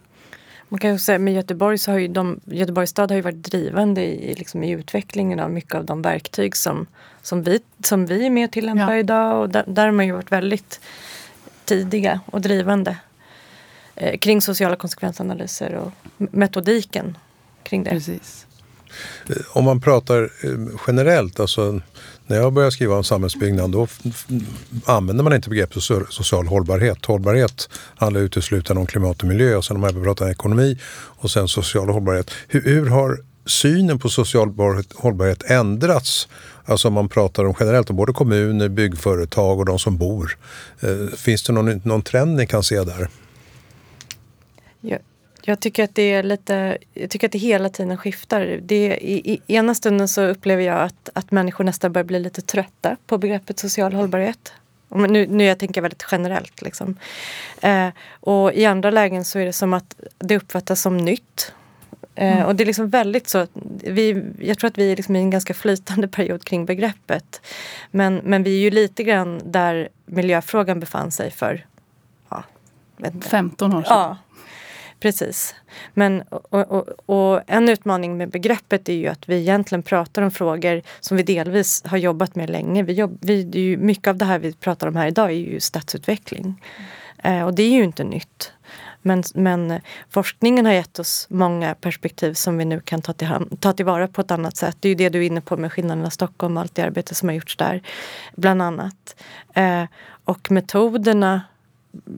Man 0.68 0.80
kan 0.80 0.90
ju 0.90 0.98
säga 0.98 1.18
med 1.18 1.34
Göteborg 1.34 1.78
så 1.78 1.90
har 1.90 1.98
ju 1.98 2.08
de, 2.08 2.40
Göteborgs 2.44 2.90
stad 2.90 3.10
har 3.10 3.16
ju 3.16 3.22
varit 3.22 3.44
drivande 3.44 4.02
i, 4.02 4.34
liksom 4.34 4.64
i 4.64 4.70
utvecklingen 4.70 5.40
av 5.40 5.50
mycket 5.50 5.74
av 5.74 5.84
de 5.84 6.02
verktyg 6.02 6.56
som, 6.56 6.86
som, 7.22 7.42
vi, 7.42 7.60
som 7.84 8.06
vi 8.06 8.26
är 8.26 8.30
med 8.30 8.44
och 8.44 8.52
tillämpar 8.52 8.92
ja. 8.92 8.98
idag. 8.98 9.40
Och 9.40 9.48
där, 9.48 9.64
där 9.66 9.84
har 9.84 9.92
man 9.92 10.06
ju 10.06 10.12
varit 10.12 10.32
väldigt 10.32 10.80
tidiga 11.64 12.20
och 12.26 12.40
drivande 12.40 12.96
eh, 13.94 14.18
kring 14.18 14.40
sociala 14.40 14.76
konsekvensanalyser 14.76 15.74
och 15.74 15.92
metodiken 16.16 17.18
kring 17.62 17.84
det. 17.84 17.90
Precis. 17.90 18.46
Om 19.52 19.64
man 19.64 19.80
pratar 19.80 20.22
eh, 20.22 20.80
generellt, 20.86 21.40
alltså 21.40 21.80
när 22.26 22.36
jag 22.36 22.52
började 22.52 22.72
skriva 22.72 22.96
om 22.96 23.04
samhällsbyggnad 23.04 23.70
då 23.70 23.86
använde 24.84 25.22
man 25.22 25.32
inte 25.32 25.50
begreppet 25.50 25.82
social 26.10 26.46
hållbarhet. 26.46 27.06
Hållbarhet 27.06 27.68
handlar 27.96 28.20
uteslutande 28.20 28.80
om 28.80 28.86
klimat 28.86 29.22
och 29.22 29.28
miljö 29.28 29.56
och 29.56 29.64
sen 29.64 29.76
har 29.76 29.92
man 29.92 30.04
pratat 30.04 30.30
ekonomi 30.30 30.78
och 30.94 31.30
sen 31.30 31.48
social 31.48 31.88
hållbarhet. 31.88 32.30
Hur, 32.48 32.62
hur 32.62 32.86
har 32.86 33.18
synen 33.46 33.98
på 33.98 34.08
social 34.08 34.54
hållbarhet 34.94 35.50
ändrats? 35.50 36.28
Alltså 36.64 36.88
om 36.88 36.94
man 36.94 37.08
pratar 37.08 37.44
om 37.44 37.54
generellt 37.60 37.90
om 37.90 37.96
både 37.96 38.12
kommuner, 38.12 38.68
byggföretag 38.68 39.58
och 39.58 39.64
de 39.66 39.78
som 39.78 39.96
bor. 39.96 40.38
Eh, 40.80 41.16
finns 41.16 41.42
det 41.42 41.52
någon, 41.52 41.80
någon 41.84 42.02
trend 42.02 42.36
ni 42.36 42.46
kan 42.46 42.62
se 42.62 42.84
där? 42.84 43.08
Ja, 44.80 44.98
jag 45.48 45.60
tycker 45.60 45.84
att 45.84 45.94
det 45.94 46.12
är 46.12 46.22
lite, 46.22 46.78
jag 46.94 47.10
tycker 47.10 47.28
att 47.28 47.32
det 47.32 47.38
hela 47.38 47.68
tiden 47.68 47.96
skiftar. 47.96 48.60
Det, 48.62 48.98
i, 49.00 49.32
I 49.32 49.40
ena 49.46 49.74
stunden 49.74 50.08
så 50.08 50.22
upplever 50.22 50.62
jag 50.62 50.80
att, 50.80 51.10
att 51.12 51.30
människor 51.30 51.64
nästan 51.64 51.92
börjar 51.92 52.04
bli 52.04 52.20
lite 52.20 52.42
trötta 52.42 52.96
på 53.06 53.18
begreppet 53.18 53.58
social 53.58 53.92
hållbarhet. 53.92 54.52
Nu, 54.88 55.26
nu 55.26 55.44
jag 55.44 55.58
tänker 55.58 55.80
väldigt 55.80 56.06
generellt. 56.12 56.62
Liksom. 56.62 56.96
Eh, 57.60 57.88
och 58.20 58.52
i 58.52 58.64
andra 58.64 58.90
lägen 58.90 59.24
så 59.24 59.38
är 59.38 59.44
det 59.44 59.52
som 59.52 59.72
att 59.72 59.94
det 60.18 60.36
uppfattas 60.36 60.82
som 60.82 60.96
nytt. 60.96 61.52
Eh, 62.14 62.36
mm. 62.36 62.46
Och 62.46 62.56
det 62.56 62.64
är 62.64 62.66
liksom 62.66 62.88
väldigt 62.90 63.28
så, 63.28 63.46
vi, 63.82 64.24
jag 64.40 64.58
tror 64.58 64.68
att 64.68 64.78
vi 64.78 64.92
är 64.92 64.96
liksom 64.96 65.16
i 65.16 65.18
en 65.18 65.30
ganska 65.30 65.54
flytande 65.54 66.08
period 66.08 66.44
kring 66.44 66.66
begreppet. 66.66 67.40
Men, 67.90 68.20
men 68.24 68.42
vi 68.42 68.56
är 68.56 68.60
ju 68.60 68.70
lite 68.70 69.02
grann 69.02 69.40
där 69.44 69.88
miljöfrågan 70.06 70.80
befann 70.80 71.12
sig 71.12 71.30
för 71.30 71.66
ja, 72.28 72.42
15 73.22 73.72
år 73.72 73.82
sedan. 73.82 73.92
Ja, 73.98 74.16
Precis. 75.00 75.54
Men, 75.94 76.22
och, 76.22 76.54
och, 76.54 76.88
och, 77.06 77.40
en 77.46 77.68
utmaning 77.68 78.16
med 78.16 78.30
begreppet 78.30 78.88
är 78.88 78.92
ju 78.92 79.06
att 79.06 79.28
vi 79.28 79.36
egentligen 79.36 79.82
pratar 79.82 80.22
om 80.22 80.30
frågor 80.30 80.82
som 81.00 81.16
vi 81.16 81.22
delvis 81.22 81.82
har 81.84 81.98
jobbat 81.98 82.34
med 82.34 82.50
länge. 82.50 82.82
Vi 82.82 82.92
jobb, 82.92 83.18
vi, 83.20 83.42
det 83.42 83.58
är 83.58 83.62
ju, 83.62 83.76
mycket 83.76 84.08
av 84.08 84.16
det 84.16 84.24
här 84.24 84.38
vi 84.38 84.52
pratar 84.52 84.86
om 84.86 84.96
här 84.96 85.06
idag 85.06 85.26
är 85.26 85.34
ju 85.34 85.60
stadsutveckling. 85.60 86.62
Eh, 87.18 87.44
och 87.44 87.54
det 87.54 87.62
är 87.62 87.70
ju 87.70 87.84
inte 87.84 88.04
nytt. 88.04 88.52
Men, 89.02 89.22
men 89.34 89.80
forskningen 90.10 90.66
har 90.66 90.72
gett 90.72 90.98
oss 90.98 91.26
många 91.30 91.74
perspektiv 91.74 92.34
som 92.34 92.58
vi 92.58 92.64
nu 92.64 92.80
kan 92.80 93.02
ta, 93.02 93.12
till, 93.12 93.28
ta 93.60 93.72
tillvara 93.72 94.08
på 94.08 94.20
ett 94.20 94.30
annat 94.30 94.56
sätt. 94.56 94.76
Det 94.80 94.88
är 94.88 94.90
ju 94.90 94.94
det 94.94 95.08
du 95.08 95.18
är 95.18 95.26
inne 95.26 95.40
på 95.40 95.56
med 95.56 95.72
skillnaderna 95.72 96.10
Stockholm 96.10 96.56
och 96.56 96.60
allt 96.60 96.74
det 96.74 96.82
arbete 96.82 97.14
som 97.14 97.28
har 97.28 97.34
gjorts 97.34 97.56
där. 97.56 97.82
Bland 98.36 98.62
annat. 98.62 99.22
Eh, 99.54 99.84
och 100.24 100.50
metoderna 100.50 101.42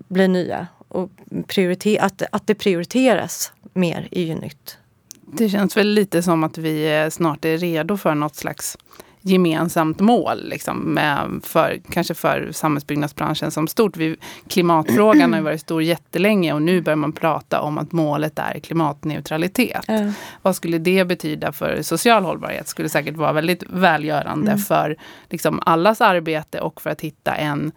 blir 0.08 0.28
nya 0.28 0.66
och 0.88 1.10
prioriter 1.46 2.02
att, 2.02 2.22
att 2.32 2.46
det 2.46 2.54
prioriteras 2.54 3.52
mer 3.72 4.08
är 4.10 4.22
ju 4.22 4.34
nytt. 4.34 4.78
Det 5.20 5.48
känns 5.48 5.76
väl 5.76 5.88
lite 5.88 6.22
som 6.22 6.44
att 6.44 6.58
vi 6.58 7.08
snart 7.10 7.44
är 7.44 7.58
redo 7.58 7.96
för 7.96 8.14
något 8.14 8.36
slags 8.36 8.78
gemensamt 9.20 10.00
mål. 10.00 10.48
Liksom, 10.48 11.00
för, 11.44 11.80
kanske 11.90 12.14
för 12.14 12.48
samhällsbyggnadsbranschen 12.52 13.50
som 13.50 13.68
stort. 13.68 13.96
Vi, 13.96 14.16
klimatfrågan 14.48 15.32
har 15.32 15.40
varit 15.40 15.60
stor 15.60 15.82
jättelänge 15.82 16.52
och 16.52 16.62
nu 16.62 16.80
börjar 16.80 16.96
man 16.96 17.12
prata 17.12 17.60
om 17.60 17.78
att 17.78 17.92
målet 17.92 18.38
är 18.38 18.58
klimatneutralitet. 18.58 19.88
Mm. 19.88 20.12
Vad 20.42 20.56
skulle 20.56 20.78
det 20.78 21.04
betyda 21.04 21.52
för 21.52 21.82
social 21.82 22.24
hållbarhet? 22.24 22.68
skulle 22.68 22.88
säkert 22.88 23.16
vara 23.16 23.32
väldigt 23.32 23.62
välgörande 23.70 24.50
mm. 24.50 24.58
för 24.58 24.96
liksom, 25.30 25.60
allas 25.66 26.00
arbete 26.00 26.60
och 26.60 26.80
för 26.80 26.90
att 26.90 27.00
hitta 27.00 27.34
en 27.34 27.72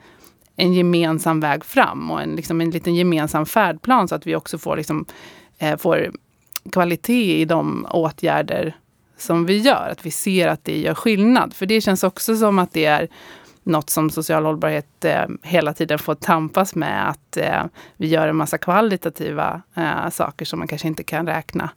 en 0.56 0.74
gemensam 0.74 1.40
väg 1.40 1.66
fram 1.66 2.12
och 2.12 2.22
en, 2.22 2.36
liksom 2.36 2.62
en 2.62 2.70
liten 2.70 2.96
gemensam 2.96 3.46
färdplan 3.46 4.08
så 4.08 4.16
att 4.16 4.28
vi 4.28 4.36
också 4.36 4.58
får, 4.58 4.78
liksom, 4.78 5.06
eh, 5.58 5.78
får 5.78 6.12
kvalitet 6.72 7.42
i 7.42 7.46
de 7.46 7.88
åtgärder 7.90 8.76
som 9.18 9.46
vi 9.46 9.58
gör. 9.58 9.90
Att 9.92 10.06
vi 10.06 10.12
ser 10.12 10.48
att 10.48 10.66
det 10.66 10.78
gör 10.78 10.94
skillnad. 10.94 11.54
För 11.54 11.66
det 11.66 11.82
känns 11.82 12.04
också 12.04 12.36
som 12.36 12.60
att 12.60 12.74
det 12.74 12.86
är 12.86 13.08
något 13.64 13.90
som 13.90 14.10
social 14.10 14.46
hållbarhet 14.46 15.06
eh, 15.06 15.26
hela 15.44 15.74
tiden 15.74 16.00
får 16.00 16.16
tampas 16.16 16.76
med. 16.76 17.10
Att 17.10 17.38
eh, 17.38 17.64
vi 17.98 18.08
gör 18.08 18.28
en 18.28 18.36
massa 18.36 18.58
kvalitativa 18.58 19.62
eh, 19.76 20.10
saker 20.10 20.46
som 20.46 20.60
man 20.60 20.68
kanske 20.68 20.88
inte 20.88 21.04
kan 21.04 21.28
räkna 21.28 21.70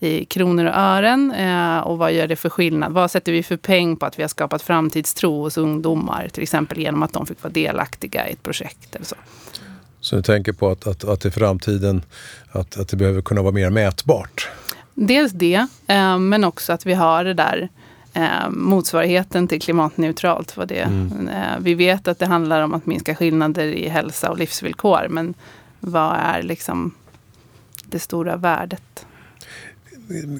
i 0.00 0.24
kronor 0.24 0.64
och 0.64 0.74
ören. 0.74 1.32
Eh, 1.32 1.78
och 1.78 1.98
vad 1.98 2.12
gör 2.12 2.26
det 2.26 2.36
för 2.36 2.48
skillnad? 2.48 2.92
Vad 2.92 3.10
sätter 3.10 3.32
vi 3.32 3.42
för 3.42 3.56
peng 3.56 3.96
på 3.96 4.06
att 4.06 4.18
vi 4.18 4.22
har 4.22 4.28
skapat 4.28 4.62
framtidstro 4.62 5.42
hos 5.42 5.58
ungdomar? 5.58 6.28
Till 6.32 6.42
exempel 6.42 6.78
genom 6.78 7.02
att 7.02 7.12
de 7.12 7.26
fick 7.26 7.42
vara 7.42 7.52
delaktiga 7.52 8.28
i 8.28 8.32
ett 8.32 8.42
projekt 8.42 8.94
eller 8.94 9.06
så. 9.06 9.16
Så 10.00 10.16
du 10.16 10.22
tänker 10.22 10.52
på 10.52 10.70
att, 10.70 10.86
att, 10.86 11.04
att 11.04 11.24
i 11.24 11.30
framtiden 11.30 12.02
att, 12.52 12.78
att 12.78 12.88
det 12.88 12.96
behöver 12.96 13.22
kunna 13.22 13.42
vara 13.42 13.52
mer 13.52 13.70
mätbart? 13.70 14.48
Dels 14.94 15.32
det, 15.32 15.66
eh, 15.86 16.18
men 16.18 16.44
också 16.44 16.72
att 16.72 16.86
vi 16.86 16.94
har 16.94 17.24
det 17.24 17.34
där 17.34 17.68
eh, 18.12 18.50
motsvarigheten 18.50 19.48
till 19.48 19.60
klimatneutralt. 19.60 20.56
Vad 20.56 20.68
det, 20.68 20.80
mm. 20.80 21.28
vi 21.60 21.74
vet 21.74 22.08
att 22.08 22.18
det 22.18 22.26
handlar 22.26 22.62
om 22.62 22.74
att 22.74 22.86
minska 22.86 23.14
skillnader 23.14 23.64
i 23.64 23.88
hälsa 23.88 24.30
och 24.30 24.38
livsvillkor. 24.38 25.06
Men 25.10 25.34
vad 25.80 26.16
är 26.16 26.42
liksom 26.42 26.94
det 27.84 27.98
stora 27.98 28.36
värdet? 28.36 29.06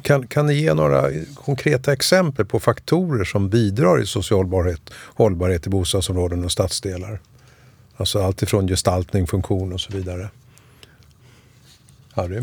Kan, 0.02 0.26
kan 0.26 0.46
ni 0.46 0.54
ge 0.54 0.74
några 0.74 1.10
konkreta 1.34 1.92
exempel 1.92 2.46
på 2.46 2.60
faktorer 2.60 3.24
som 3.24 3.48
bidrar 3.48 4.02
i 4.02 4.06
social 4.06 4.38
hållbarhet, 4.38 4.90
hållbarhet 5.14 5.66
i 5.66 5.70
bostadsområden 5.70 6.44
och 6.44 6.52
stadsdelar? 6.52 7.20
Alltså 7.96 8.22
allt 8.22 8.42
ifrån 8.42 8.68
gestaltning, 8.68 9.26
funktion 9.26 9.72
och 9.72 9.80
så 9.80 9.92
vidare. 9.92 10.28
Harry? 12.12 12.42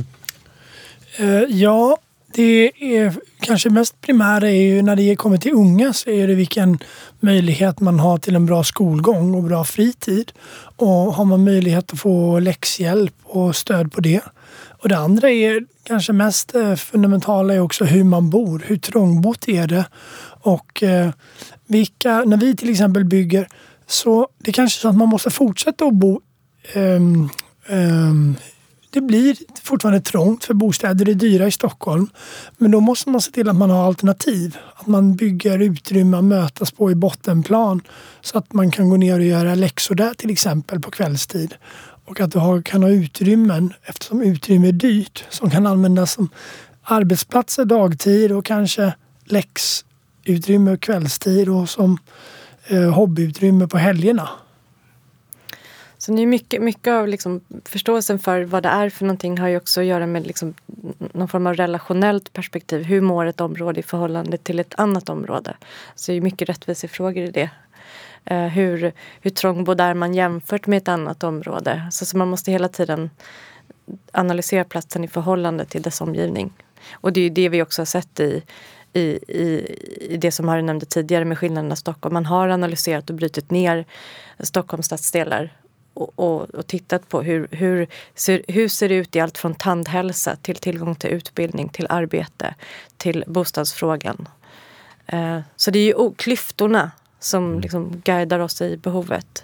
Eh, 1.18 1.44
ja, 1.50 1.98
det 2.34 2.72
är 2.80 3.14
kanske 3.40 3.70
mest 3.70 4.02
primära 4.02 4.50
är 4.50 4.62
ju 4.62 4.82
när 4.82 4.96
det 4.96 5.16
kommer 5.16 5.38
till 5.38 5.54
unga 5.54 5.94
så 5.94 6.10
är 6.10 6.28
det 6.28 6.36
vilken 6.36 6.80
möjlighet 7.20 7.80
man 7.80 8.00
har 8.00 8.18
till 8.18 8.36
en 8.36 8.46
bra 8.46 8.64
skolgång 8.64 9.36
och 9.36 9.44
bra 9.44 9.64
fritid. 9.64 10.32
Och 10.76 10.88
har 10.88 11.26
man 11.26 11.44
möjlighet 11.44 11.94
att 11.94 12.00
få 12.00 12.40
läxhjälp 12.40 13.16
och 13.24 13.56
stöd 13.56 13.92
på 13.92 14.02
det 14.02 14.22
och 14.84 14.90
det 14.90 14.98
andra 14.98 15.30
är 15.30 15.66
kanske 15.84 16.14
mest 16.14 16.56
eh, 16.56 16.76
fundamentala 16.76 17.54
är 17.54 17.60
också 17.60 17.86
hur 17.86 18.04
man 18.04 18.30
bor. 18.30 18.64
Hur 18.66 18.78
trångbott 18.78 19.48
är 19.48 19.68
det? 19.68 19.86
Och 20.42 20.84
eh, 20.84 21.12
vilka, 21.68 22.24
när 22.24 22.38
vi 22.38 22.56
till 22.56 22.70
exempel 22.70 23.06
bygger 23.06 23.48
så 23.88 24.28
det 24.38 24.52
är 24.52 24.54
kanske 24.54 24.82
så 24.82 24.90
att 24.90 24.96
man 24.96 25.10
måste 25.10 25.30
fortsätta 25.30 25.86
att 25.86 25.94
bo 25.94 26.22
um, 26.76 27.30
um, 27.70 28.36
det 28.94 29.02
blir 29.02 29.38
fortfarande 29.62 30.02
trångt 30.02 30.44
för 30.44 30.54
bostäder 30.54 31.10
är 31.10 31.14
dyra 31.14 31.48
i 31.48 31.52
Stockholm. 31.52 32.08
Men 32.58 32.72
då 32.72 32.80
måste 32.80 33.10
man 33.10 33.22
se 33.22 33.32
till 33.32 33.50
att 33.50 33.56
man 33.56 33.70
har 33.70 33.88
alternativ. 33.88 34.58
Att 34.76 34.88
man 34.88 35.16
bygger 35.16 35.60
utrymme 35.60 36.18
att 36.18 36.24
mötas 36.24 36.72
på 36.72 36.92
i 36.92 36.96
bottenplan. 36.96 37.82
Så 38.22 38.38
att 38.38 38.54
man 38.54 38.72
kan 38.72 38.90
gå 38.90 38.98
ner 38.98 39.20
och 39.20 39.26
göra 39.26 39.56
läxor 39.56 39.96
där 39.96 40.14
till 40.14 40.30
exempel 40.30 40.80
på 40.80 40.92
kvällstid. 40.92 41.56
Och 42.06 42.20
att 42.20 42.32
du 42.32 42.40
har, 42.40 42.62
kan 42.62 42.84
ha 42.84 42.90
utrymmen, 42.90 43.74
eftersom 43.84 44.22
utrymme 44.22 44.68
är 44.68 44.72
dyrt, 44.72 45.26
som 45.30 45.50
kan 45.50 45.68
användas 45.68 46.14
som 46.14 46.30
arbetsplatser 46.84 47.66
dagtid 47.66 48.32
och 48.32 48.46
kanske 48.46 48.94
läxutrymme 49.26 50.78
kvällstid 50.78 51.50
och 51.50 51.70
som 51.70 51.98
eh, 52.68 52.92
hobbyutrymme 52.92 53.68
på 53.68 53.78
helgerna. 53.78 54.30
Så 55.98 56.12
det 56.12 56.22
är 56.22 56.26
mycket, 56.26 56.62
mycket 56.62 56.92
av 56.92 57.08
liksom 57.08 57.42
förståelsen 57.66 58.20
för 58.20 58.44
vad 58.44 58.64
det 58.64 58.70
är 58.70 58.90
för 58.90 59.06
någonting 59.06 59.38
har 59.38 59.48
ju 59.48 59.58
också 59.58 59.80
att 59.80 59.86
göra 59.86 60.08
med 60.08 60.28
liksom 60.28 60.54
någon 61.14 61.28
form 61.28 61.48
av 61.48 61.54
relationellt 61.54 62.34
perspektiv. 62.34 62.84
Hur 62.84 63.02
mår 63.02 63.26
ett 63.26 63.42
område 63.42 63.80
i 63.80 63.84
förhållande 63.84 64.38
till 64.38 64.60
ett 64.60 64.74
annat 64.78 65.10
område? 65.10 65.56
Så 65.96 66.12
det 66.12 66.18
är 66.18 66.22
mycket 66.22 66.50
rättvisefrågor 66.50 67.24
i 67.24 67.32
det. 67.32 67.50
Eh, 68.26 68.46
hur, 68.46 68.94
hur 69.22 69.32
trångbodd 69.32 69.82
är 69.82 69.94
man 69.94 70.14
jämfört 70.14 70.68
med 70.68 70.78
ett 70.78 70.88
annat 70.88 71.24
område? 71.24 71.88
Så, 71.92 72.06
så 72.06 72.18
man 72.18 72.28
måste 72.28 72.52
hela 72.52 72.68
tiden 72.68 73.10
analysera 74.12 74.64
platsen 74.64 75.04
i 75.04 75.08
förhållande 75.08 75.66
till 75.66 75.82
dess 75.82 76.02
omgivning. 76.02 76.54
Och 76.94 77.14
det 77.14 77.22
är 77.22 77.30
det 77.30 77.50
vi 77.50 77.62
också 77.62 77.82
har 77.82 77.86
sett 77.86 78.20
i, 78.20 78.44
i, 78.94 79.02
i, 79.28 79.78
i 80.00 80.18
det 80.18 80.32
som 80.32 80.48
Harry 80.48 80.62
nämnde 80.62 80.86
tidigare 80.86 81.26
med 81.26 81.38
skillnaderna 81.38 81.74
i 81.74 81.78
Stockholm. 81.78 82.14
Man 82.14 82.26
har 82.26 82.50
analyserat 82.50 83.10
och 83.10 83.16
brutit 83.16 83.52
ner 83.52 83.86
Stockholms 84.40 84.86
stadsdelar 84.86 85.54
och, 85.94 86.12
och, 86.16 86.42
och, 86.42 86.68
tittat 86.68 87.10
på 87.10 87.22
hur, 87.22 87.48
hur, 87.52 87.88
ser, 88.16 88.44
hur 88.48 88.68
ser 88.68 88.90
det 88.90 88.96
ut 88.96 89.16
i 89.16 89.20
allt 89.20 89.38
från 89.38 89.56
tandhälsa 89.56 90.36
till 90.36 90.56
tillgång 90.56 90.96
till 90.96 91.10
utbildning, 91.10 91.70
till 91.70 91.88
arbete, 91.90 92.56
till 92.98 93.24
bostadsfrågan. 93.28 94.28
Eh, 95.06 95.40
så 95.56 95.72
det 95.72 95.80
är 95.80 95.86
ju 95.86 96.14
klyftorna 96.14 96.92
som 97.24 97.46
mm. 97.46 97.60
liksom 97.60 98.02
guidar 98.06 98.40
oss 98.40 98.62
i 98.62 98.78
behovet. 98.78 99.44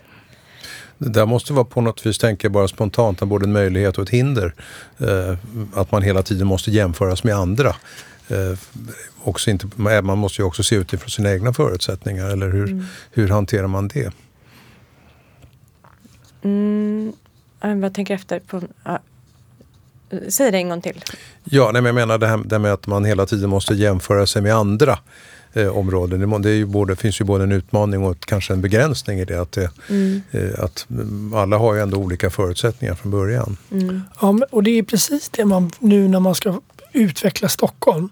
Det 0.98 1.10
där 1.10 1.26
måste 1.26 1.54
vara 1.54 1.66
på 1.66 1.82
något 1.82 2.06
vis, 2.06 2.18
tänker 2.18 2.46
jag 2.46 2.52
bara 2.52 2.68
spontant, 2.68 3.20
både 3.20 3.46
en 3.46 3.52
möjlighet 3.52 3.98
och 3.98 4.04
ett 4.04 4.10
hinder. 4.10 4.54
Eh, 4.98 5.38
att 5.74 5.92
man 5.92 6.02
hela 6.02 6.24
tiden 6.24 6.48
måste 6.48 6.72
jämföras 6.72 7.24
med 7.24 7.36
andra. 7.36 7.76
Eh, 8.28 8.60
också 9.24 9.50
inte, 9.50 9.68
man 10.02 10.18
måste 10.18 10.42
ju 10.42 10.46
också 10.46 10.64
se 10.64 10.76
utifrån 10.76 11.10
sina 11.10 11.32
egna 11.32 11.54
förutsättningar, 11.54 12.30
eller 12.30 12.50
hur, 12.50 12.72
mm. 12.72 12.86
hur 13.12 13.30
hanterar 13.30 13.68
man 13.68 13.88
det? 13.88 14.14
Mm, 16.42 17.14
jag 17.62 17.94
tänker 17.94 18.14
efter 18.14 18.40
på... 18.40 18.62
Ja. 18.84 19.00
Säg 20.30 20.52
det 20.52 20.58
en 20.58 20.70
gång 20.70 20.82
till. 20.82 21.04
Ja, 21.44 21.64
nej, 21.74 21.82
men 21.82 21.86
jag 21.86 21.96
menar 21.96 22.18
det 22.18 22.28
här, 22.28 22.38
det 22.46 22.60
med 22.60 22.74
att 22.74 22.88
man 22.88 23.06
hela 23.06 23.26
tiden 23.26 23.50
måste 23.50 23.74
jämföra 23.74 24.26
sig 24.26 24.42
med 24.42 24.56
andra 24.56 25.00
eh, 25.54 25.78
områden. 25.78 26.42
Det, 26.42 26.50
är 26.50 26.54
ju 26.54 26.66
både, 26.66 26.96
finns 26.96 27.22
ju 27.22 27.26
både 27.26 27.44
en 27.44 27.52
utmaning 27.52 28.04
och 28.04 28.20
kanske 28.20 28.54
en 28.54 28.62
begränsning 28.62 29.20
i 29.20 29.26
det. 29.26 29.42
Att, 29.42 29.52
det, 29.52 29.72
mm. 29.90 30.22
eh, 30.32 30.64
att 30.64 30.88
alla 31.36 31.58
har 31.58 31.74
ju 31.76 31.82
ändå 31.82 31.98
olika 31.98 32.30
förutsättningar 32.30 32.96
från 32.96 33.12
början. 33.12 33.58
Mm. 33.72 34.02
Ja, 34.22 34.40
och 34.52 34.64
det 34.64 34.72
är 34.72 34.84
precis 34.84 35.30
det 35.30 35.46
man 35.46 35.72
nu 35.80 36.08
när 36.08 36.20
man 36.20 36.36
ska 36.36 36.60
utveckla 36.94 37.50
Stockholm 37.50 38.10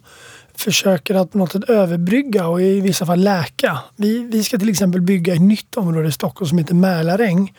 försöker 0.56 1.16
att 1.16 1.32
på 1.32 1.38
något 1.38 1.52
sätt 1.52 1.70
överbrygga 1.70 2.48
och 2.48 2.62
i 2.62 2.82
vissa 2.82 3.06
fall 3.06 3.20
läka. 3.20 3.80
Vi, 3.96 4.20
vi 4.20 4.44
ska 4.44 4.58
till 4.58 4.70
exempel 4.70 5.02
bygga 5.02 5.34
ett 5.34 5.42
nytt 5.42 5.78
område 5.78 6.08
i 6.08 6.12
Stockholm 6.12 6.50
som 6.50 6.58
heter 6.58 6.74
Mälaräng 6.74 7.54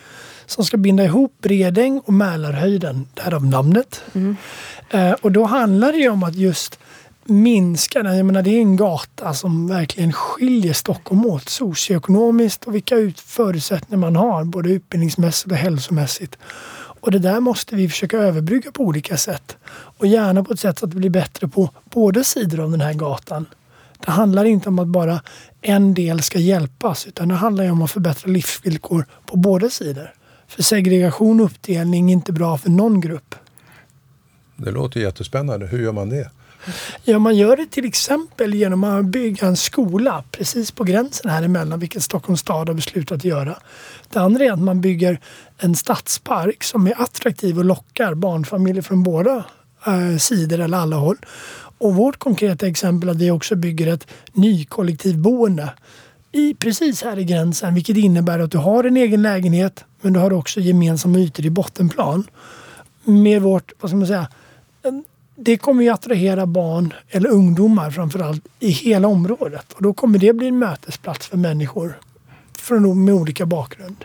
som 0.47 0.65
ska 0.65 0.77
binda 0.77 1.05
ihop 1.05 1.35
Bredäng 1.43 2.01
och 2.05 2.13
Mälarhöjden, 2.13 3.09
därav 3.15 3.45
namnet. 3.45 4.03
Mm. 4.13 4.37
Eh, 4.91 5.13
och 5.13 5.33
då 5.33 5.45
handlar 5.45 5.93
det 5.93 5.99
ju 5.99 6.09
om 6.09 6.23
att 6.23 6.35
just 6.35 6.79
minska 7.29 8.03
den. 8.03 8.17
Jag 8.17 8.27
menar 8.27 8.43
det 8.43 8.51
är 8.51 8.61
en 8.61 8.77
gata 8.77 9.35
som 9.35 9.67
verkligen 9.67 10.13
skiljer 10.13 10.73
Stockholm 10.73 11.27
åt 11.27 11.49
socioekonomiskt 11.49 12.65
och 12.65 12.75
vilka 12.75 12.97
förutsättningar 13.17 13.99
man 13.99 14.17
har 14.17 14.45
både 14.45 14.71
utbildningsmässigt 14.71 15.53
och 15.53 15.57
hälsomässigt. 15.59 16.39
Och 17.01 17.11
det 17.11 17.19
där 17.19 17.41
måste 17.41 17.77
vi 17.77 17.89
försöka 17.89 18.19
överbrygga 18.19 18.73
på 18.73 18.83
olika 18.83 19.17
sätt. 19.17 19.57
Och 19.71 20.07
gärna 20.07 20.45
på 20.45 20.53
ett 20.53 20.61
sätt 20.61 20.79
så 20.79 20.85
att 20.85 20.91
det 20.91 20.97
blir 20.97 21.11
bättre 21.11 21.49
på 21.49 21.71
båda 21.85 22.25
sidor 22.25 22.61
av 22.61 22.71
den 22.71 22.81
här 22.81 22.95
gatan. 22.95 23.47
Det 24.05 24.11
handlar 24.11 24.45
inte 24.45 24.69
om 24.69 24.79
att 24.79 24.89
bara 24.89 25.23
en 25.61 25.95
del 25.95 26.23
ska 26.23 26.39
hjälpas 26.39 27.07
utan 27.07 27.29
det 27.29 27.35
handlar 27.35 27.71
om 27.71 27.83
att 27.83 27.91
förbättra 27.91 28.31
livsvillkor 28.31 29.07
på 29.27 29.37
båda 29.37 29.71
sidor. 29.71 30.15
För 30.49 30.63
segregation 30.63 31.41
och 31.41 31.47
uppdelning 31.47 32.11
är 32.11 32.13
inte 32.13 32.33
bra 32.33 32.59
för 32.59 32.71
någon 32.71 33.01
grupp. 33.01 33.35
Det 34.57 34.71
låter 34.71 35.01
jättespännande. 35.01 35.67
Hur 35.67 35.83
gör 35.83 35.93
man 35.93 36.09
det? 36.09 36.31
Ja, 37.05 37.19
man 37.19 37.37
gör 37.37 37.57
det 37.57 37.67
till 37.67 37.85
exempel 37.85 38.55
genom 38.55 38.85
att 38.85 39.05
bygga 39.05 39.47
en 39.47 39.57
skola 39.57 40.25
precis 40.31 40.71
på 40.71 40.85
gränsen 40.85 41.31
här 41.31 41.43
emellan, 41.43 41.81
vilket 41.81 42.03
Stockholms 42.03 42.41
stad 42.41 42.69
har 42.69 42.75
beslutat 42.75 43.17
att 43.17 43.25
göra. 43.25 43.59
Det 44.13 44.19
andra 44.19 44.45
är 44.45 44.53
att 44.53 44.63
man 44.63 44.81
bygger 44.81 45.21
en 45.59 45.77
stadspark 45.77 46.65
som 46.65 46.87
är 46.87 47.03
attraktiv 47.03 47.59
och 47.59 47.65
lockar 47.65 48.15
barnfamiljer 48.15 48.83
från 48.83 49.03
båda 49.03 49.45
eh, 49.87 50.17
sidor 50.19 50.61
eller 50.61 50.79
alla 50.79 50.97
håll. 50.97 51.17
Och 51.79 51.95
vårt 51.95 52.19
konkreta 52.19 52.67
exempel 52.67 53.09
är 53.09 53.13
att 53.13 53.19
vi 53.19 53.31
också 53.31 53.57
bygger 53.57 53.87
ett 53.87 54.07
nykollektivboende 54.33 55.73
i, 56.33 56.55
precis 56.55 57.03
här 57.03 57.19
i 57.19 57.25
gränsen 57.25 57.75
vilket 57.75 57.97
innebär 57.97 58.39
att 58.39 58.51
du 58.51 58.59
har 58.59 58.85
en 58.85 58.97
egen 58.97 59.23
lägenhet 59.23 59.85
men 60.01 60.13
du 60.13 60.21
har 60.21 60.33
också 60.33 60.61
gemensamma 60.61 61.19
ytor 61.19 61.47
i 61.47 61.51
bottenplan. 61.51 62.27
Med 63.05 63.43
vårt, 63.43 63.73
vad 63.81 63.91
ska 63.91 63.97
man 63.97 64.07
säga, 64.07 64.29
det 65.41 65.57
kommer 65.57 65.83
ju 65.83 65.91
attrahera 65.91 66.47
barn 66.47 66.95
eller 67.09 67.31
ungdomar 67.31 67.91
framförallt 67.91 68.45
i 68.61 68.71
hela 68.71 69.09
området 69.09 69.73
och 69.73 69.83
då 69.83 69.95
kommer 69.95 70.19
det 70.19 70.33
bli 70.33 70.49
en 70.49 70.59
mötesplats 70.59 71.27
för 71.27 71.37
människor 71.37 71.99
från, 72.59 73.05
med 73.05 73.15
olika 73.15 73.47
bakgrund. 73.47 74.05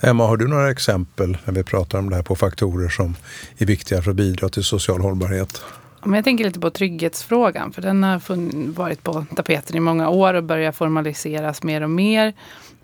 Emma, 0.00 0.26
har 0.26 0.36
du 0.36 0.48
några 0.48 0.70
exempel 0.70 1.38
när 1.44 1.54
vi 1.54 1.62
pratar 1.62 1.98
om 1.98 2.10
det 2.10 2.16
här 2.16 2.22
på 2.22 2.36
faktorer 2.36 2.88
som 2.88 3.16
är 3.58 3.66
viktiga 3.66 4.02
för 4.02 4.10
att 4.10 4.16
bidra 4.16 4.48
till 4.48 4.64
social 4.64 5.00
hållbarhet? 5.00 5.62
jag 6.04 6.24
tänker 6.24 6.44
lite 6.44 6.60
på 6.60 6.70
trygghetsfrågan, 6.70 7.72
för 7.72 7.82
den 7.82 8.02
har 8.02 8.72
varit 8.72 9.02
på 9.02 9.26
tapeten 9.36 9.76
i 9.76 9.80
många 9.80 10.08
år 10.08 10.34
och 10.34 10.44
börjar 10.44 10.72
formaliseras 10.72 11.62
mer 11.62 11.82
och 11.82 11.90
mer. 11.90 12.34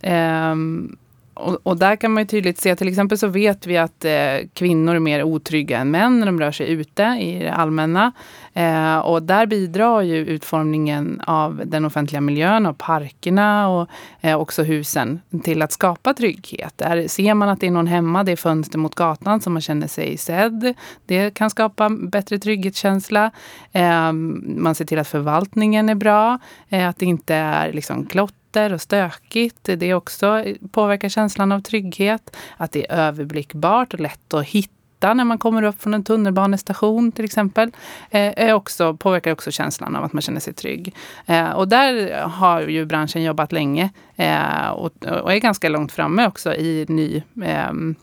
Um, 0.03 0.97
och, 1.35 1.59
och, 1.63 1.77
där 1.77 1.97
kan 1.97 2.13
man 2.13 2.23
ju 2.23 2.27
tydligt 2.27 2.61
se, 2.61 2.77
till 2.77 2.89
exempel 2.89 3.19
så 3.19 3.27
vet 3.27 3.67
vi 3.67 3.77
att 3.77 4.05
eh, 4.05 4.13
kvinnor 4.53 4.95
är 4.95 4.99
mer 4.99 5.23
otrygga 5.23 5.79
än 5.79 5.91
män 5.91 6.21
när 6.21 6.27
de 6.27 6.41
rör 6.41 6.53
sig 6.53 6.71
ute 6.71 7.03
i 7.03 7.39
det 7.39 7.53
allmänna. 7.53 8.13
Eh, 8.53 8.99
och 8.99 9.23
där 9.23 9.47
bidrar 9.47 10.01
ju 10.03 10.17
utformningen 10.17 11.21
av 11.27 11.63
den 11.65 11.85
offentliga 11.85 12.21
miljön, 12.21 12.67
av 12.67 12.73
parkerna 12.73 13.69
och 13.69 13.89
eh, 14.21 14.41
också 14.41 14.63
husen 14.63 15.21
till 15.43 15.63
att 15.63 15.73
skapa 15.73 16.15
trygghet. 16.15 16.73
Där 16.77 17.09
ser 17.09 17.35
man 17.35 17.49
att 17.49 17.61
det 17.61 17.67
är 17.67 17.71
någon 17.71 17.87
hemma, 17.87 18.25
det 18.25 18.33
är 18.33 18.37
fönster 18.37 18.79
mot 18.79 18.95
gatan 18.95 19.41
så 19.41 19.51
man 19.51 19.63
känner 19.63 19.87
sig 19.87 20.17
sedd. 20.17 20.75
Det 21.07 21.35
kan 21.35 21.51
skapa 21.51 21.89
bättre 21.91 22.39
trygghetskänsla. 22.39 23.31
Eh, 23.73 24.13
man 24.13 24.75
ser 24.75 24.85
till 24.85 24.99
att 24.99 25.09
förvaltningen 25.09 25.89
är 25.89 25.95
bra, 25.95 26.39
eh, 26.69 26.89
att 26.89 26.99
det 26.99 27.07
inte 27.07 27.35
är 27.35 27.73
liksom 27.73 28.07
klotter 28.07 28.44
glitter 28.55 28.73
och 28.73 28.81
stökigt. 28.81 29.69
Det 29.77 29.95
också 29.95 30.45
påverkar 30.71 31.09
känslan 31.09 31.53
av 31.53 31.61
trygghet. 31.61 32.37
Att 32.57 32.73
det 32.73 32.91
är 32.91 32.97
överblickbart 32.97 33.95
och 33.95 34.01
lätt 34.01 34.35
att 34.35 34.47
hitta 34.47 35.15
när 35.15 35.25
man 35.25 35.39
kommer 35.39 35.63
upp 35.63 35.83
från 35.83 35.95
en 35.95 36.05
tunnelbanestation 36.05 37.13
till 37.13 37.25
exempel. 37.25 37.71
Eh, 38.11 38.33
är 38.37 38.53
också, 38.53 38.97
påverkar 38.97 39.33
också 39.33 39.51
känslan 39.51 39.97
av 39.97 40.05
att 40.05 40.13
man 40.13 40.23
känner 40.23 40.41
sig 40.41 40.55
trygg. 40.55 40.95
Eh, 41.27 41.51
och 41.51 41.69
där 41.69 42.23
har 42.23 42.61
ju 42.61 42.85
branschen 42.85 43.23
jobbat 43.23 43.53
länge 43.53 43.91
eh, 44.17 44.69
och, 44.71 44.93
är 45.33 45.39
ganska 45.39 45.69
långt 45.69 45.93
framme 45.93 46.27
också 46.27 46.55
i 46.55 46.87
ny 46.89 47.23
ehm, 47.45 47.95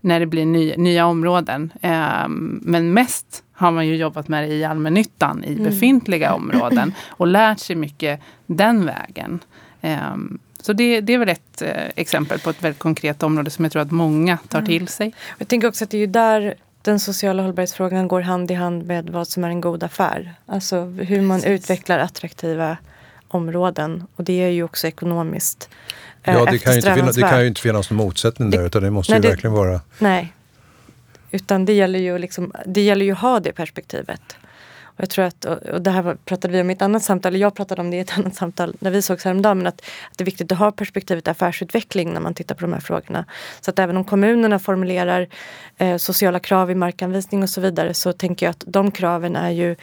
när 0.00 0.20
det 0.20 0.26
blir 0.26 0.46
ny, 0.46 0.74
nya 0.76 1.06
områden. 1.06 1.72
Ehm, 1.82 2.60
men 2.62 2.92
mest 2.92 3.44
har 3.52 3.70
man 3.70 3.86
ju 3.86 3.96
jobbat 3.96 4.28
med 4.28 4.48
det 4.48 4.54
i 4.54 4.64
allmännyttan 4.64 5.44
i 5.44 5.52
mm. 5.52 5.64
befintliga 5.64 6.34
områden 6.34 6.94
och 7.08 7.26
lärt 7.26 7.58
sig 7.58 7.76
mycket 7.76 8.20
den 8.46 8.86
vägen. 8.86 9.40
Ehm, 9.80 10.38
så 10.60 10.72
det, 10.72 11.00
det, 11.00 11.14
är 11.14 11.18
väl 11.18 11.28
ett 11.28 11.62
eh, 11.62 11.70
exempel 11.96 12.38
på 12.38 12.50
ett 12.50 12.64
väldigt 12.64 12.78
konkret 12.78 13.22
område 13.22 13.50
som 13.50 13.64
jag 13.64 13.72
tror 13.72 13.82
att 13.82 13.90
många 13.90 14.38
tar 14.48 14.58
mm. 14.58 14.68
till 14.68 14.88
sig. 14.88 15.12
Jag 15.38 15.48
tänker 15.48 15.68
också 15.68 15.84
att 15.84 15.90
det 15.90 15.96
är 15.96 16.00
ju 16.00 16.06
där 16.06 16.54
den 16.82 17.00
sociala 17.00 17.42
hållbarhetsfrågan 17.42 18.08
går 18.08 18.20
hand 18.20 18.50
i 18.50 18.54
hand 18.54 18.86
med 18.86 19.10
vad 19.10 19.28
som 19.28 19.44
är 19.44 19.48
en 19.48 19.60
god 19.60 19.82
affär. 19.82 20.34
Alltså 20.46 20.84
hur 20.84 21.20
man 21.20 21.40
Precis. 21.40 21.64
utvecklar 21.64 21.98
attraktiva 21.98 22.76
områden. 23.28 24.06
Och 24.16 24.24
det 24.24 24.42
är 24.42 24.48
ju 24.48 24.62
också 24.62 24.86
ekonomiskt 24.86 25.68
eh, 26.22 26.34
Ja, 26.34 26.44
det 26.44 26.58
kan, 26.58 26.72
ju 26.72 26.78
inte 26.78 26.94
finnas, 26.94 27.16
det 27.16 27.22
kan 27.22 27.40
ju 27.40 27.46
inte 27.46 27.60
finnas 27.60 27.90
någon 27.90 27.96
motsättning 27.96 28.50
där, 28.50 28.66
utan 28.66 28.82
det 28.82 28.90
måste 28.90 29.12
nej, 29.12 29.18
ju 29.18 29.22
det, 29.22 29.28
verkligen 29.28 29.54
vara... 29.54 29.80
Nej, 29.98 30.32
utan 31.30 31.64
det 31.64 31.72
gäller 31.72 31.98
ju, 31.98 32.18
liksom, 32.18 32.52
det 32.66 32.80
gäller 32.80 33.04
ju 33.04 33.12
att 33.12 33.18
ha 33.18 33.40
det 33.40 33.52
perspektivet. 33.52 34.20
Och 35.00 35.02
jag 35.02 35.10
tror 35.10 35.24
att, 35.24 35.44
och 35.44 35.82
det 35.82 35.90
här 35.90 36.16
pratade 36.24 36.52
vi 36.52 36.60
om 36.60 36.70
i 36.70 36.72
ett 36.72 36.82
annat 36.82 37.02
samtal, 37.02 37.30
eller 37.30 37.40
jag 37.40 37.54
pratade 37.54 37.80
om 37.80 37.90
det 37.90 37.96
i 37.96 38.00
ett 38.00 38.12
annat 38.18 38.34
samtal 38.34 38.74
när 38.78 38.90
vi 38.90 39.02
sågs 39.02 39.24
häromdagen, 39.24 39.58
men 39.58 39.66
att, 39.66 39.80
att 40.10 40.18
det 40.18 40.22
är 40.22 40.26
viktigt 40.26 40.52
att 40.52 40.58
ha 40.58 40.72
perspektivet 40.72 41.28
affärsutveckling 41.28 42.12
när 42.12 42.20
man 42.20 42.34
tittar 42.34 42.54
på 42.54 42.60
de 42.60 42.72
här 42.72 42.80
frågorna. 42.80 43.24
Så 43.60 43.70
att 43.70 43.78
även 43.78 43.96
om 43.96 44.04
kommunerna 44.04 44.58
formulerar 44.58 45.28
eh, 45.78 45.96
sociala 45.96 46.40
krav 46.40 46.70
i 46.70 46.74
markanvisning 46.74 47.42
och 47.42 47.50
så 47.50 47.60
vidare 47.60 47.94
så 47.94 48.12
tänker 48.12 48.46
jag 48.46 48.50
att 48.50 48.64
de 48.66 48.90
kraven 48.90 49.36
är 49.36 49.50
ju, 49.50 49.76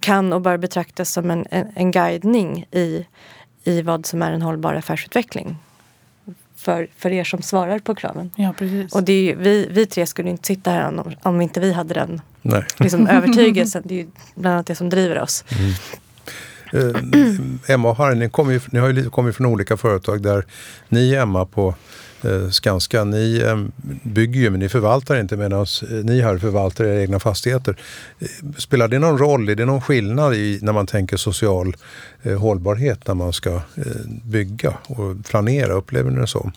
kan 0.00 0.32
och 0.32 0.40
bör 0.40 0.56
betraktas 0.56 1.12
som 1.12 1.30
en, 1.30 1.46
en, 1.50 1.72
en 1.74 1.90
guidning 1.90 2.66
i, 2.70 3.06
i 3.64 3.82
vad 3.82 4.06
som 4.06 4.22
är 4.22 4.32
en 4.32 4.42
hållbar 4.42 4.74
affärsutveckling 4.74 5.56
för, 6.60 6.88
för 6.96 7.12
er 7.12 7.24
som 7.24 7.42
svarar 7.42 7.78
på 7.78 7.94
kraven. 7.94 8.30
Ja, 8.36 8.54
precis. 8.58 8.94
Och 8.94 9.02
det 9.02 9.12
är 9.12 9.22
ju, 9.22 9.34
vi, 9.36 9.68
vi 9.70 9.86
tre 9.86 10.06
skulle 10.06 10.30
inte 10.30 10.46
sitta 10.46 10.70
här 10.70 10.88
om, 10.88 11.12
om 11.22 11.40
inte 11.40 11.60
vi 11.60 11.72
hade 11.72 11.94
den 11.94 12.20
Nej. 12.42 12.64
Liksom, 12.78 13.06
övertygelsen. 13.06 13.82
Det 13.84 13.94
är 13.94 13.98
ju 13.98 14.06
bland 14.34 14.54
annat 14.54 14.66
det 14.66 14.74
som 14.74 14.88
driver 14.88 15.20
oss. 15.20 15.44
Mm. 15.48 15.72
Uh, 16.74 17.40
Emma 17.68 17.90
och 17.90 17.96
Harry, 17.96 18.14
ni, 18.14 18.30
kommer 18.30 18.52
ju, 18.52 18.60
ni 18.70 18.78
har 18.78 18.88
ju 18.88 19.10
kommit 19.10 19.36
från 19.36 19.46
olika 19.46 19.76
företag 19.76 20.22
där 20.22 20.44
ni 20.88 21.14
Emma 21.14 21.44
på 21.44 21.68
Eh, 21.68 21.74
Eh, 22.24 22.50
Skanska, 22.50 23.04
ni 23.04 23.42
ehm, 23.46 23.72
bygger 24.02 24.40
ju 24.40 24.50
men 24.50 24.60
ni 24.60 24.68
förvaltar 24.68 25.20
inte 25.20 25.36
medan 25.36 25.60
eh, 25.60 25.88
ni 25.88 26.20
här 26.20 26.38
förvaltar 26.38 26.84
era 26.84 27.00
egna 27.00 27.20
fastigheter. 27.20 27.76
Eh, 28.18 28.28
spelar 28.56 28.88
det 28.88 28.98
någon 28.98 29.18
roll? 29.18 29.48
Är 29.48 29.54
det 29.54 29.64
någon 29.64 29.80
skillnad 29.80 30.34
i 30.34 30.58
när 30.62 30.72
man 30.72 30.86
tänker 30.86 31.16
social 31.16 31.76
hållbarhet 32.38 33.06
när 33.06 33.14
man 33.14 33.32
ska 33.32 33.60
bygga 34.24 34.74
och 34.86 35.24
planera? 35.24 35.72
Upplever 35.72 36.10
ni 36.10 36.20
det 36.20 36.26
så? 36.26 36.52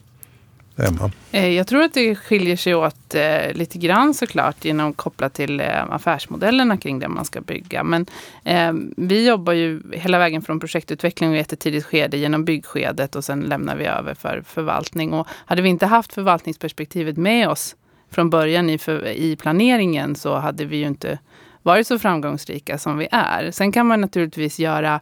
Emma? 0.78 1.12
Eh, 1.32 1.50
jag 1.50 1.68
tror 1.68 1.82
att 1.82 1.94
det 1.94 2.16
skiljer 2.16 2.56
sig 2.56 2.76
åt 2.76 3.16
eh, 3.16 3.54
lite 3.54 3.78
grann 3.78 4.14
såklart 4.14 4.66
genom 4.66 4.94
kopplat 4.94 5.34
till 5.34 5.60
eh, 5.60 5.94
affärsmodellerna 5.94 6.78
kring 6.78 7.00
det 7.00 7.08
man 7.08 7.26
ska 7.26 7.42
bygga. 7.42 7.84
Men 7.84 8.06
eh, 8.44 8.74
vi 8.98 9.28
jobbar 9.28 9.54
ju 9.54 9.82
hela 9.92 10.20
vägen 10.20 10.42
från 10.42 10.60
projektutveckling 10.60 11.30
och 11.30 11.36
ett 11.36 11.60
tidigt 11.60 11.86
skede 11.86 12.18
genom 12.18 12.46
byggskedet 12.46 13.16
och 13.16 13.24
sen 13.24 13.42
lämnar 13.42 13.76
vi 13.76 13.86
över 13.86 14.14
för 14.14 14.44
förvaltning. 14.48 15.14
Och 15.14 15.28
hade 15.30 15.62
vi 15.62 15.70
inte 15.70 15.86
haft 15.86 16.14
förvaltningsperspektivet 16.14 17.18
med 17.18 17.50
oss 17.50 17.76
från 18.12 18.30
början 18.30 18.70
i, 18.70 18.78
för, 18.78 19.08
i 19.08 19.36
planeringen 19.36 20.16
så 20.16 20.36
hade 20.36 20.66
vi 20.66 20.78
ju 20.78 20.88
inte 20.88 21.20
varit 21.62 21.88
så 21.88 22.00
framgångsrika 22.00 22.78
som 22.78 22.98
vi 22.98 23.08
är. 23.12 23.52
Sen 23.52 23.72
kan 23.72 23.88
man 23.88 24.02
naturligtvis 24.02 24.60
göra 24.60 24.96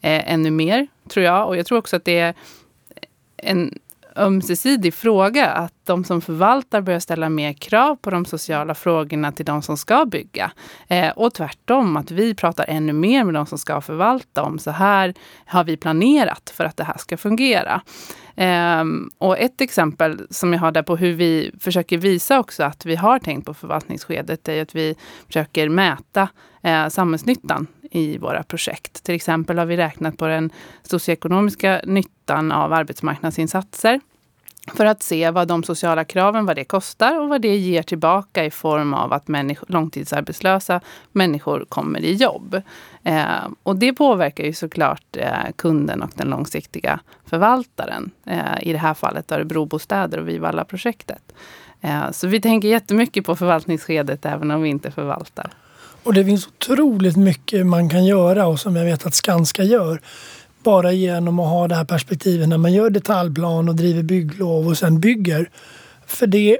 eh, 0.00 0.32
ännu 0.32 0.50
mer, 0.50 0.86
tror 1.08 1.24
jag. 1.24 1.48
Och 1.48 1.56
jag 1.56 1.66
tror 1.66 1.78
också 1.78 1.96
att 1.96 2.04
det 2.04 2.18
är 2.18 2.34
en 3.36 3.78
ömsesidig 4.16 4.94
fråga. 4.94 5.46
Att 5.46 5.72
de 5.84 6.04
som 6.04 6.20
förvaltar 6.20 6.80
börjar 6.80 7.00
ställa 7.00 7.28
mer 7.28 7.52
krav 7.52 7.96
på 7.96 8.10
de 8.10 8.24
sociala 8.24 8.74
frågorna 8.74 9.32
till 9.32 9.44
de 9.44 9.62
som 9.62 9.76
ska 9.76 10.04
bygga. 10.04 10.50
Eh, 10.88 11.10
och 11.10 11.34
tvärtom, 11.34 11.96
att 11.96 12.10
vi 12.10 12.34
pratar 12.34 12.64
ännu 12.68 12.92
mer 12.92 13.24
med 13.24 13.34
de 13.34 13.46
som 13.46 13.58
ska 13.58 13.80
förvalta 13.80 14.42
om 14.42 14.58
så 14.58 14.70
här 14.70 15.14
har 15.46 15.64
vi 15.64 15.76
planerat 15.76 16.52
för 16.54 16.64
att 16.64 16.76
det 16.76 16.84
här 16.84 16.98
ska 16.98 17.16
fungera. 17.16 17.82
Um, 18.80 19.10
och 19.18 19.38
ett 19.38 19.60
exempel 19.60 20.26
som 20.30 20.52
jag 20.52 20.60
har 20.60 20.72
där 20.72 20.82
på 20.82 20.96
hur 20.96 21.12
vi 21.12 21.52
försöker 21.60 21.98
visa 21.98 22.38
också 22.38 22.62
att 22.64 22.86
vi 22.86 22.96
har 22.96 23.18
tänkt 23.18 23.46
på 23.46 23.54
förvaltningsskedet 23.54 24.48
är 24.48 24.62
att 24.62 24.74
vi 24.74 24.94
försöker 25.26 25.68
mäta 25.68 26.28
eh, 26.62 26.88
samhällsnyttan 26.88 27.66
i 27.90 28.18
våra 28.18 28.42
projekt. 28.42 29.04
Till 29.04 29.14
exempel 29.14 29.58
har 29.58 29.66
vi 29.66 29.76
räknat 29.76 30.18
på 30.18 30.26
den 30.26 30.50
socioekonomiska 30.82 31.80
nyttan 31.84 32.52
av 32.52 32.72
arbetsmarknadsinsatser 32.72 34.00
för 34.74 34.86
att 34.86 35.02
se 35.02 35.30
vad 35.30 35.48
de 35.48 35.62
sociala 35.62 36.04
kraven 36.04 36.46
vad 36.46 36.56
det 36.56 36.64
kostar 36.64 37.20
och 37.20 37.28
vad 37.28 37.42
det 37.42 37.56
ger 37.56 37.82
tillbaka 37.82 38.44
i 38.44 38.50
form 38.50 38.94
av 38.94 39.12
att 39.12 39.28
människor, 39.28 39.66
långtidsarbetslösa 39.70 40.80
människor 41.12 41.66
kommer 41.68 42.00
i 42.00 42.12
jobb. 42.14 42.62
Eh, 43.02 43.48
och 43.62 43.76
det 43.76 43.92
påverkar 43.92 44.44
ju 44.44 44.52
såklart 44.52 45.16
eh, 45.16 45.52
kunden 45.56 46.02
och 46.02 46.10
den 46.14 46.30
långsiktiga 46.30 47.00
förvaltaren. 47.24 48.10
Eh, 48.26 48.62
I 48.62 48.72
det 48.72 48.78
här 48.78 48.94
fallet 48.94 49.32
Örebrobostäder 49.32 50.18
och 50.18 50.28
Vivalla-projektet. 50.28 51.32
Eh, 51.80 52.10
så 52.10 52.26
vi 52.26 52.40
tänker 52.40 52.68
jättemycket 52.68 53.26
på 53.26 53.36
förvaltningsskedet 53.36 54.26
även 54.26 54.50
om 54.50 54.62
vi 54.62 54.68
inte 54.68 54.90
förvaltar. 54.90 55.50
Och 56.06 56.14
det 56.14 56.24
finns 56.24 56.46
otroligt 56.46 57.16
mycket 57.16 57.66
man 57.66 57.88
kan 57.88 58.04
göra 58.04 58.46
och 58.46 58.60
som 58.60 58.76
jag 58.76 58.84
vet 58.84 59.06
att 59.06 59.14
Skanska 59.14 59.62
gör. 59.62 60.00
Bara 60.62 60.92
genom 60.92 61.38
att 61.38 61.48
ha 61.48 61.68
det 61.68 61.74
här 61.74 61.84
perspektivet 61.84 62.48
när 62.48 62.58
man 62.58 62.72
gör 62.72 62.90
detaljplan 62.90 63.68
och 63.68 63.74
driver 63.74 64.02
bygglov 64.02 64.68
och 64.68 64.78
sen 64.78 65.00
bygger. 65.00 65.50
För 66.06 66.26
det, 66.26 66.58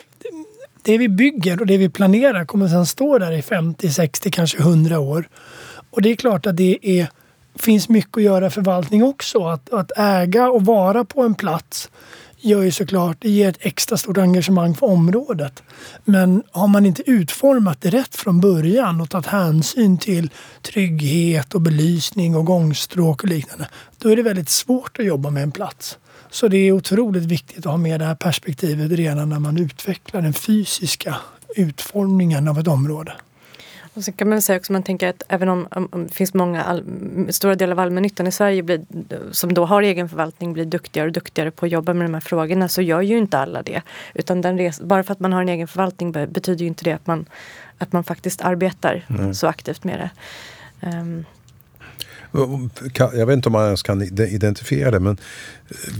det 0.82 0.98
vi 0.98 1.08
bygger 1.08 1.60
och 1.60 1.66
det 1.66 1.76
vi 1.76 1.88
planerar 1.88 2.44
kommer 2.44 2.68
sen 2.68 2.86
stå 2.86 3.18
där 3.18 3.32
i 3.32 3.42
50, 3.42 3.90
60, 3.90 4.30
kanske 4.30 4.58
100 4.58 4.98
år. 4.98 5.28
Och 5.90 6.02
det 6.02 6.10
är 6.10 6.16
klart 6.16 6.46
att 6.46 6.56
det 6.56 6.78
är, 6.82 7.08
finns 7.58 7.88
mycket 7.88 8.16
att 8.16 8.22
göra 8.22 8.46
i 8.46 8.50
förvaltning 8.50 9.04
också. 9.04 9.44
Att, 9.44 9.72
att 9.72 9.92
äga 9.96 10.50
och 10.50 10.64
vara 10.64 11.04
på 11.04 11.22
en 11.22 11.34
plats 11.34 11.90
gör 12.46 12.62
ju 12.62 12.70
såklart, 12.70 13.16
det 13.20 13.30
ger 13.30 13.48
ett 13.48 13.58
extra 13.60 13.96
stort 13.96 14.18
engagemang 14.18 14.74
för 14.74 14.86
området. 14.86 15.62
Men 16.04 16.42
har 16.50 16.68
man 16.68 16.86
inte 16.86 17.10
utformat 17.10 17.80
det 17.80 17.90
rätt 17.90 18.16
från 18.16 18.40
början 18.40 19.00
och 19.00 19.10
tagit 19.10 19.26
hänsyn 19.26 19.98
till 19.98 20.30
trygghet 20.62 21.54
och 21.54 21.60
belysning 21.60 22.36
och 22.36 22.44
gångstråk 22.44 23.22
och 23.22 23.28
liknande, 23.28 23.68
då 23.98 24.08
är 24.08 24.16
det 24.16 24.22
väldigt 24.22 24.48
svårt 24.48 24.98
att 24.98 25.04
jobba 25.04 25.30
med 25.30 25.42
en 25.42 25.52
plats. 25.52 25.98
Så 26.30 26.48
det 26.48 26.56
är 26.56 26.72
otroligt 26.72 27.24
viktigt 27.24 27.58
att 27.58 27.64
ha 27.64 27.76
med 27.76 28.00
det 28.00 28.06
här 28.06 28.14
perspektivet 28.14 28.90
redan 28.90 29.28
när 29.28 29.38
man 29.38 29.58
utvecklar 29.58 30.22
den 30.22 30.34
fysiska 30.34 31.16
utformningen 31.56 32.48
av 32.48 32.58
ett 32.58 32.68
område. 32.68 33.12
Och 33.96 34.04
så 34.04 34.12
kan 34.12 34.28
man 34.28 34.42
säga 34.42 34.58
också, 34.58 34.72
man 34.72 34.82
tänker 34.82 35.08
att 35.08 35.22
även 35.28 35.48
om, 35.48 35.68
om, 35.70 35.88
om 35.92 36.06
det 36.06 36.14
finns 36.14 36.34
många, 36.34 36.64
all, 36.64 36.84
stora 37.30 37.54
delar 37.54 37.72
av 37.72 37.80
allmännyttan 37.80 38.26
i 38.26 38.32
Sverige 38.32 38.62
blir, 38.62 38.84
som 39.32 39.54
då 39.54 39.64
har 39.64 39.82
egen 39.82 40.08
förvaltning 40.08 40.52
blir 40.52 40.64
duktigare 40.64 41.06
och 41.06 41.12
duktigare 41.12 41.50
på 41.50 41.66
att 41.66 41.72
jobba 41.72 41.92
med 41.94 42.06
de 42.06 42.14
här 42.14 42.20
frågorna 42.20 42.68
så 42.68 42.82
gör 42.82 43.00
ju 43.00 43.18
inte 43.18 43.38
alla 43.38 43.62
det. 43.62 43.82
Utan 44.14 44.40
den 44.40 44.58
res, 44.58 44.80
bara 44.80 45.02
för 45.02 45.12
att 45.12 45.20
man 45.20 45.32
har 45.32 45.42
en 45.42 45.48
egen 45.48 45.68
förvaltning 45.68 46.12
betyder 46.12 46.60
ju 46.60 46.66
inte 46.66 46.84
det 46.84 46.92
att 46.92 47.06
man, 47.06 47.26
att 47.78 47.92
man 47.92 48.04
faktiskt 48.04 48.42
arbetar 48.42 49.04
mm. 49.08 49.34
så 49.34 49.46
aktivt 49.46 49.84
med 49.84 49.98
det. 49.98 50.10
Um, 50.88 51.24
jag 52.94 53.26
vet 53.26 53.34
inte 53.34 53.48
om 53.48 53.52
man 53.52 53.64
ens 53.64 53.82
kan 53.82 54.02
identifiera 54.02 54.90
det, 54.90 55.00
men 55.00 55.16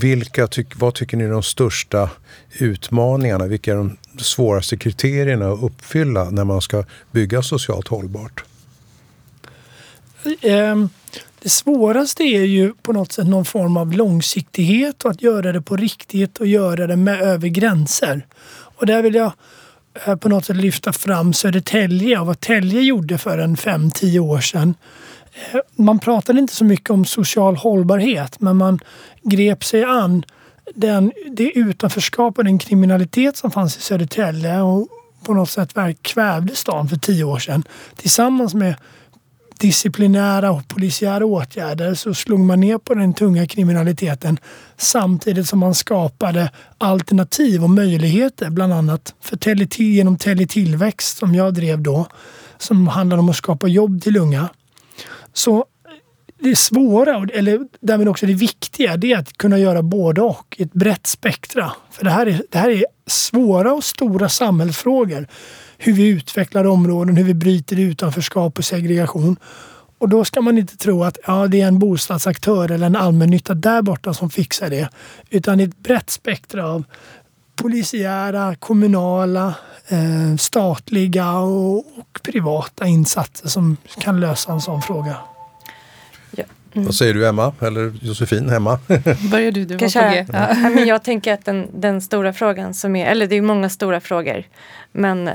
vilka 0.01 0.47
tyck, 0.47 0.77
vad 0.77 0.95
tycker 0.95 1.17
ni 1.17 1.25
är 1.25 1.31
de 1.31 1.43
största 1.43 2.11
utmaningarna? 2.59 3.47
Vilka 3.47 3.73
är 3.73 3.77
de 3.77 3.97
svåraste 4.19 4.77
kriterierna 4.77 5.53
att 5.53 5.63
uppfylla 5.63 6.31
när 6.31 6.45
man 6.45 6.61
ska 6.61 6.85
bygga 7.13 7.43
socialt 7.43 7.89
hållbart? 7.89 8.45
Ehm, 10.43 10.89
det 11.43 11.49
svåraste 11.49 12.23
är 12.23 12.45
ju 12.45 12.75
på 12.83 12.93
något 12.93 13.13
sätt 13.13 13.27
någon 13.27 13.45
form 13.45 13.77
av 13.77 13.93
långsiktighet 13.93 15.05
och 15.05 15.11
att 15.11 15.23
göra 15.23 15.53
det 15.53 15.63
på 15.63 15.77
riktigt 15.77 16.39
och 16.39 16.47
göra 16.47 16.87
det 16.87 16.97
med 16.97 17.23
över 17.23 17.49
gränser. 17.49 18.27
Och 18.49 18.87
där 18.87 19.03
vill 19.03 19.15
jag 19.15 19.33
eh, 20.07 20.17
på 20.17 20.29
något 20.29 20.45
sätt 20.45 20.57
lyfta 20.57 20.93
fram 20.93 21.33
Södertälje 21.33 22.19
och 22.19 22.27
vad 22.27 22.41
Tälje 22.41 22.81
gjorde 22.81 23.19
för 23.19 23.39
en 23.39 23.57
5-10 23.57 24.19
år 24.19 24.41
sedan 24.41 24.75
man 25.77 25.99
pratade 25.99 26.39
inte 26.39 26.55
så 26.55 26.65
mycket 26.65 26.91
om 26.91 27.05
social 27.05 27.57
hållbarhet 27.57 28.41
men 28.41 28.57
man 28.57 28.79
grep 29.23 29.65
sig 29.65 29.85
an 29.85 30.25
den, 30.75 31.13
det 31.31 31.51
utanförskap 31.59 32.39
och 32.39 32.45
den 32.45 32.59
kriminalitet 32.59 33.37
som 33.37 33.51
fanns 33.51 33.77
i 33.77 33.81
Södertälje 33.81 34.61
och 34.61 34.89
på 35.25 35.35
något 35.35 35.51
sätt 35.51 35.75
kvävde 36.03 36.55
stan 36.55 36.89
för 36.89 36.97
tio 36.97 37.25
år 37.25 37.39
sedan. 37.39 37.65
Tillsammans 37.97 38.55
med 38.55 38.75
disciplinära 39.59 40.51
och 40.51 40.69
polisiära 40.69 41.27
åtgärder 41.27 41.95
så 41.95 42.15
slog 42.15 42.41
man 42.41 42.61
ner 42.61 42.79
på 42.79 42.95
den 42.95 43.15
tunga 43.15 43.47
kriminaliteten 43.47 44.39
samtidigt 44.77 45.49
som 45.49 45.59
man 45.59 45.75
skapade 45.75 46.51
alternativ 46.79 47.65
och 47.65 47.71
möjligheter 47.71 48.51
bland 48.51 48.73
annat 48.73 49.15
för 49.21 49.37
tele, 49.37 49.67
genom 49.77 50.19
Tele 50.19 50.47
Tillväxt 50.47 51.19
som 51.19 51.35
jag 51.35 51.55
drev 51.55 51.81
då 51.81 52.07
som 52.59 52.89
handlade 52.89 53.21
om 53.21 53.29
att 53.29 53.37
skapa 53.37 53.67
jobb 53.67 54.03
till 54.03 54.17
unga. 54.17 54.49
Så 55.37 55.65
det 56.39 56.57
svåra, 56.57 57.27
eller 57.33 57.61
därmed 57.81 58.09
också 58.09 58.27
det 58.27 58.35
viktiga, 58.35 58.97
det 58.97 59.13
är 59.13 59.19
att 59.19 59.39
kunna 59.39 59.59
göra 59.59 59.83
både 59.83 60.23
och. 60.23 60.57
i 60.59 60.63
Ett 60.63 60.73
brett 60.73 61.07
spektra. 61.07 61.73
För 61.91 62.05
det 62.05 62.11
här 62.11 62.27
är, 62.27 62.43
det 62.51 62.59
här 62.59 62.71
är 62.71 62.85
svåra 63.07 63.75
och 63.75 63.85
stora 63.85 64.29
samhällsfrågor. 64.29 65.27
Hur 65.79 65.93
vi 65.93 66.09
utvecklar 66.09 66.65
områden, 66.65 67.17
hur 67.17 67.25
vi 67.25 67.35
bryter 67.35 67.81
utanförskap 67.81 68.59
och 68.59 68.65
segregation. 68.65 69.37
Och 69.99 70.09
då 70.09 70.25
ska 70.25 70.41
man 70.41 70.59
inte 70.59 70.77
tro 70.77 71.05
att 71.05 71.19
ja, 71.27 71.47
det 71.47 71.61
är 71.61 71.67
en 71.67 71.79
bostadsaktör 71.79 72.71
eller 72.71 72.87
en 72.87 72.97
allmännytta 72.97 73.55
där 73.55 73.83
borta 73.83 74.15
som 74.15 74.31
fixar 74.31 74.71
det. 74.71 74.89
Utan 75.31 75.61
ett 75.61 75.79
brett 75.79 76.11
spektra 76.11 76.69
av 76.69 76.85
polisiära, 77.57 78.55
kommunala, 78.55 79.55
eh, 79.89 80.37
statliga 80.39 81.39
och, 81.39 81.77
och, 81.77 82.21
privata 82.23 82.87
insatser 82.87 83.49
som 83.49 83.77
kan 84.01 84.21
lösa 84.21 84.53
en 84.53 84.61
sån 84.61 84.83
fråga. 84.83 85.17
Ja. 86.31 86.45
Mm. 86.73 86.87
Vad 86.87 86.95
säger 86.95 87.15
du 87.15 87.29
Emma, 87.29 87.53
eller 87.61 87.93
Josefin 88.03 88.49
hemma? 88.49 88.79
Börjar 89.31 89.51
du, 89.53 89.65
du 89.65 89.79
Kanske, 89.79 90.01
var 90.01 90.09
på 90.09 90.15
G. 90.15 90.27
Ja. 90.33 90.69
men 90.69 90.87
jag 90.87 91.03
tänker 91.05 91.33
att 91.33 91.45
den, 91.45 91.69
den, 91.75 92.01
stora 92.01 92.33
frågan 92.33 92.75
som 92.75 92.97
är, 92.97 93.07
eller 93.07 93.27
det 93.27 93.37
är 93.37 93.43
många 93.43 93.69
stora 93.69 94.01
frågor. 94.01 94.45
Men 94.93 95.29
eh, 95.29 95.35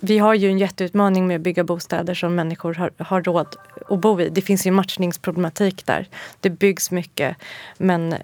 vi 0.00 0.18
har 0.18 0.34
ju 0.34 0.48
en 0.48 0.58
jätteutmaning 0.58 1.26
med 1.26 1.36
att 1.36 1.42
bygga 1.42 1.64
bostäder 1.64 2.14
som 2.14 2.34
människor 2.34 2.74
har, 2.74 2.90
har 2.98 3.22
råd 3.22 3.56
att 3.88 4.00
bo 4.00 4.20
i. 4.20 4.28
Det 4.28 4.42
finns 4.42 4.66
ju 4.66 4.70
matchningsproblematik 4.70 5.86
där. 5.86 6.06
Det 6.40 6.50
byggs 6.50 6.90
mycket 6.90 7.36
men 7.78 8.14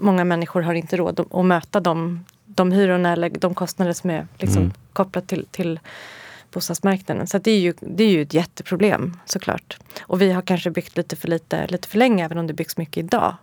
många 0.00 0.24
människor 0.24 0.62
har 0.62 0.74
inte 0.74 0.96
råd 0.96 1.20
att, 1.20 1.34
att 1.34 1.44
möta 1.44 1.80
de, 1.80 2.24
de 2.54 2.72
hyrorna 2.72 3.12
eller 3.12 3.30
de 3.30 3.54
kostnader 3.54 3.92
som 3.92 4.10
är 4.10 4.26
liksom 4.38 4.62
mm. 4.62 4.72
kopplat 4.92 5.28
till, 5.28 5.46
till 5.50 5.80
bostadsmarknaden. 6.52 7.26
Så 7.26 7.38
det 7.38 7.50
är, 7.50 7.58
ju, 7.58 7.74
det 7.80 8.04
är 8.04 8.08
ju 8.08 8.22
ett 8.22 8.34
jätteproblem 8.34 9.16
såklart. 9.24 9.78
Och 10.02 10.20
vi 10.20 10.32
har 10.32 10.42
kanske 10.42 10.70
byggt 10.70 10.96
lite 10.96 11.16
för 11.16 11.28
lite, 11.28 11.66
lite 11.66 11.88
för 11.88 11.98
länge 11.98 12.24
även 12.24 12.38
om 12.38 12.46
det 12.46 12.54
byggs 12.54 12.76
mycket 12.76 12.96
idag. 13.04 13.36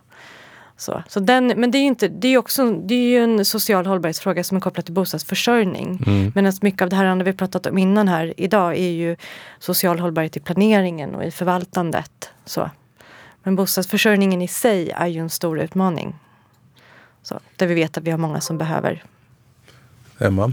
Så, 0.76 1.02
så 1.08 1.20
den, 1.20 1.46
men 1.46 1.70
det 1.70 1.78
är, 1.78 1.82
inte, 1.82 2.08
det, 2.08 2.28
är 2.28 2.38
också, 2.38 2.72
det 2.72 2.94
är 2.94 3.08
ju 3.08 3.24
en 3.24 3.44
social 3.44 3.86
hållbarhetsfråga 3.86 4.44
som 4.44 4.56
är 4.56 4.60
kopplad 4.60 4.84
till 4.84 4.94
bostadsförsörjning. 4.94 6.02
Mm. 6.06 6.32
Medan 6.34 6.52
mycket 6.62 6.82
av 6.82 6.88
det 6.88 6.96
här 6.96 7.04
andra 7.04 7.24
vi 7.24 7.32
pratat 7.32 7.66
om 7.66 7.78
innan 7.78 8.08
här 8.08 8.34
idag 8.36 8.76
är 8.76 8.90
ju 8.90 9.16
social 9.58 9.98
hållbarhet 9.98 10.36
i 10.36 10.40
planeringen 10.40 11.14
och 11.14 11.24
i 11.24 11.30
förvaltandet. 11.30 12.30
Så. 12.44 12.70
Men 13.42 13.56
bostadsförsörjningen 13.56 14.42
i 14.42 14.48
sig 14.48 14.90
är 14.90 15.06
ju 15.06 15.20
en 15.20 15.30
stor 15.30 15.60
utmaning. 15.60 16.14
Så, 17.28 17.40
där 17.56 17.66
vi 17.66 17.74
vet 17.74 17.98
att 17.98 18.04
vi 18.04 18.10
har 18.10 18.18
många 18.18 18.40
som 18.40 18.58
behöver. 18.58 19.04
Emma? 20.18 20.52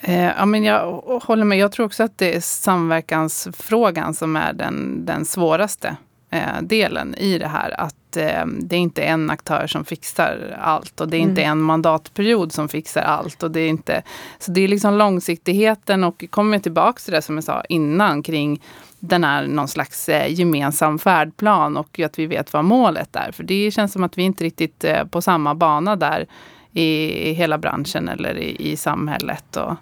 Eh, 0.00 0.24
ja, 0.24 0.46
men 0.46 0.64
jag 0.64 0.92
håller 1.22 1.44
med. 1.44 1.58
Jag 1.58 1.72
tror 1.72 1.86
också 1.86 2.02
att 2.02 2.18
det 2.18 2.36
är 2.36 2.40
samverkansfrågan 2.40 4.14
som 4.14 4.36
är 4.36 4.52
den, 4.52 5.06
den 5.06 5.24
svåraste 5.24 5.96
eh, 6.32 6.62
delen 6.62 7.14
i 7.14 7.38
det 7.38 7.46
här. 7.46 7.80
Att 7.80 8.16
eh, 8.16 8.46
det 8.46 8.76
är 8.76 8.80
inte 8.80 9.02
en 9.02 9.30
aktör 9.30 9.66
som 9.66 9.84
fixar 9.84 10.58
allt 10.60 11.00
och 11.00 11.08
det 11.08 11.16
är 11.16 11.20
mm. 11.20 11.30
inte 11.30 11.42
en 11.42 11.60
mandatperiod 11.60 12.52
som 12.52 12.68
fixar 12.68 13.02
allt. 13.02 13.42
Och 13.42 13.50
det 13.50 13.60
är 13.60 13.68
inte, 13.68 14.02
så 14.38 14.52
det 14.52 14.60
är 14.60 14.68
liksom 14.68 14.94
långsiktigheten 14.94 16.04
och 16.04 16.24
kommer 16.30 16.58
tillbaka 16.58 16.98
till 16.98 17.12
det 17.12 17.22
som 17.22 17.34
jag 17.34 17.44
sa 17.44 17.62
innan 17.68 18.22
kring 18.22 18.60
den 18.98 19.24
är 19.24 19.46
någon 19.46 19.68
slags 19.68 20.08
eh, 20.08 20.32
gemensam 20.32 20.98
färdplan 20.98 21.76
och 21.76 22.00
att 22.00 22.18
vi 22.18 22.26
vet 22.26 22.52
vad 22.52 22.64
målet 22.64 23.16
är. 23.16 23.32
För 23.32 23.44
det 23.44 23.70
känns 23.70 23.92
som 23.92 24.04
att 24.04 24.18
vi 24.18 24.22
inte 24.22 24.44
riktigt 24.44 24.84
eh, 24.84 25.04
på 25.04 25.22
samma 25.22 25.54
bana 25.54 25.96
där 25.96 26.26
i 26.72 27.32
hela 27.32 27.58
branschen 27.58 28.08
eller 28.08 28.38
i, 28.38 28.72
i 28.72 28.76
samhället. 28.76 29.56
Och, 29.56 29.74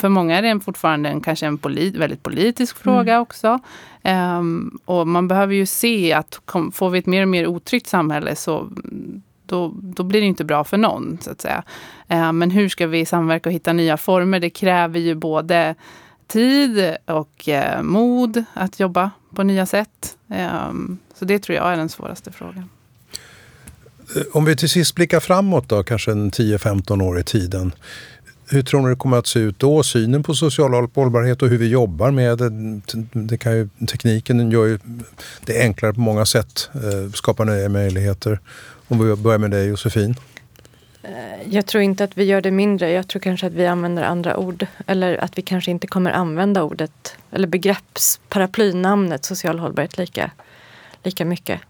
för 0.00 0.08
många 0.08 0.38
är 0.38 0.42
det 0.42 0.60
fortfarande 0.60 1.08
en, 1.08 1.20
kanske 1.20 1.46
en 1.46 1.58
polit, 1.58 1.96
väldigt 1.96 2.22
politisk 2.22 2.76
fråga 2.76 3.12
mm. 3.12 3.22
också. 3.22 3.58
Um, 4.04 4.78
och 4.84 5.08
man 5.08 5.28
behöver 5.28 5.54
ju 5.54 5.66
se 5.66 6.12
att 6.12 6.40
kom, 6.44 6.72
får 6.72 6.90
vi 6.90 6.98
ett 6.98 7.06
mer 7.06 7.22
och 7.22 7.28
mer 7.28 7.46
otryggt 7.46 7.86
samhälle 7.86 8.36
så 8.36 8.72
då, 9.46 9.72
då 9.76 10.02
blir 10.02 10.20
det 10.20 10.26
inte 10.26 10.44
bra 10.44 10.64
för 10.64 10.76
någon. 10.76 11.18
så 11.20 11.30
att 11.30 11.40
säga. 11.40 11.62
Uh, 12.12 12.32
men 12.32 12.50
hur 12.50 12.68
ska 12.68 12.86
vi 12.86 13.06
samverka 13.06 13.48
och 13.48 13.52
hitta 13.52 13.72
nya 13.72 13.96
former? 13.96 14.40
Det 14.40 14.50
kräver 14.50 15.00
ju 15.00 15.14
både 15.14 15.74
tid 16.26 16.96
och 17.04 17.48
uh, 17.48 17.82
mod 17.82 18.44
att 18.54 18.80
jobba 18.80 19.10
på 19.34 19.42
nya 19.42 19.66
sätt. 19.66 20.16
Um, 20.26 20.98
så 21.14 21.24
det 21.24 21.38
tror 21.38 21.56
jag 21.56 21.72
är 21.72 21.76
den 21.76 21.88
svåraste 21.88 22.32
frågan. 22.32 22.68
Om 24.32 24.44
vi 24.44 24.56
till 24.56 24.68
sist 24.68 24.94
blickar 24.94 25.20
framåt 25.20 25.68
då, 25.68 25.82
kanske 25.82 26.12
en 26.12 26.30
10-15 26.30 27.02
år 27.02 27.18
i 27.18 27.22
tiden. 27.22 27.72
Hur 28.48 28.62
tror 28.62 28.82
ni 28.82 28.88
det 28.88 28.96
kommer 28.96 29.16
att 29.16 29.26
se 29.26 29.38
ut 29.38 29.58
då? 29.58 29.82
Synen 29.82 30.22
på 30.22 30.34
social 30.34 30.88
hållbarhet 30.94 31.42
och 31.42 31.48
hur 31.48 31.58
vi 31.58 31.68
jobbar 31.68 32.10
med 32.10 32.38
det. 32.38 32.50
det 33.12 33.38
kan 33.38 33.52
ju, 33.52 33.68
tekniken 33.88 34.50
gör 34.50 34.66
ju 34.66 34.78
det 35.44 35.60
enklare 35.60 35.92
på 35.92 36.00
många 36.00 36.26
sätt, 36.26 36.70
eh, 36.74 37.12
skapar 37.12 37.44
nya 37.44 37.68
möjligheter. 37.68 38.40
Om 38.88 38.98
vi 38.98 39.16
börjar 39.16 39.38
med 39.38 39.50
dig 39.50 39.66
Josefin. 39.66 40.14
Eh, 41.02 41.54
jag 41.54 41.66
tror 41.66 41.82
inte 41.82 42.04
att 42.04 42.18
vi 42.18 42.24
gör 42.24 42.40
det 42.40 42.50
mindre. 42.50 42.90
Jag 42.90 43.08
tror 43.08 43.20
kanske 43.20 43.46
att 43.46 43.52
vi 43.52 43.66
använder 43.66 44.02
andra 44.02 44.36
ord. 44.36 44.66
Eller 44.86 45.16
att 45.16 45.38
vi 45.38 45.42
kanske 45.42 45.70
inte 45.70 45.86
kommer 45.86 46.10
använda 46.10 46.62
ordet 46.62 47.16
eller 47.30 47.48
begreppsparaplynamnet 47.48 49.24
social 49.24 49.58
hållbarhet 49.58 49.98
lika, 49.98 50.30
lika 51.02 51.24
mycket. 51.24 51.60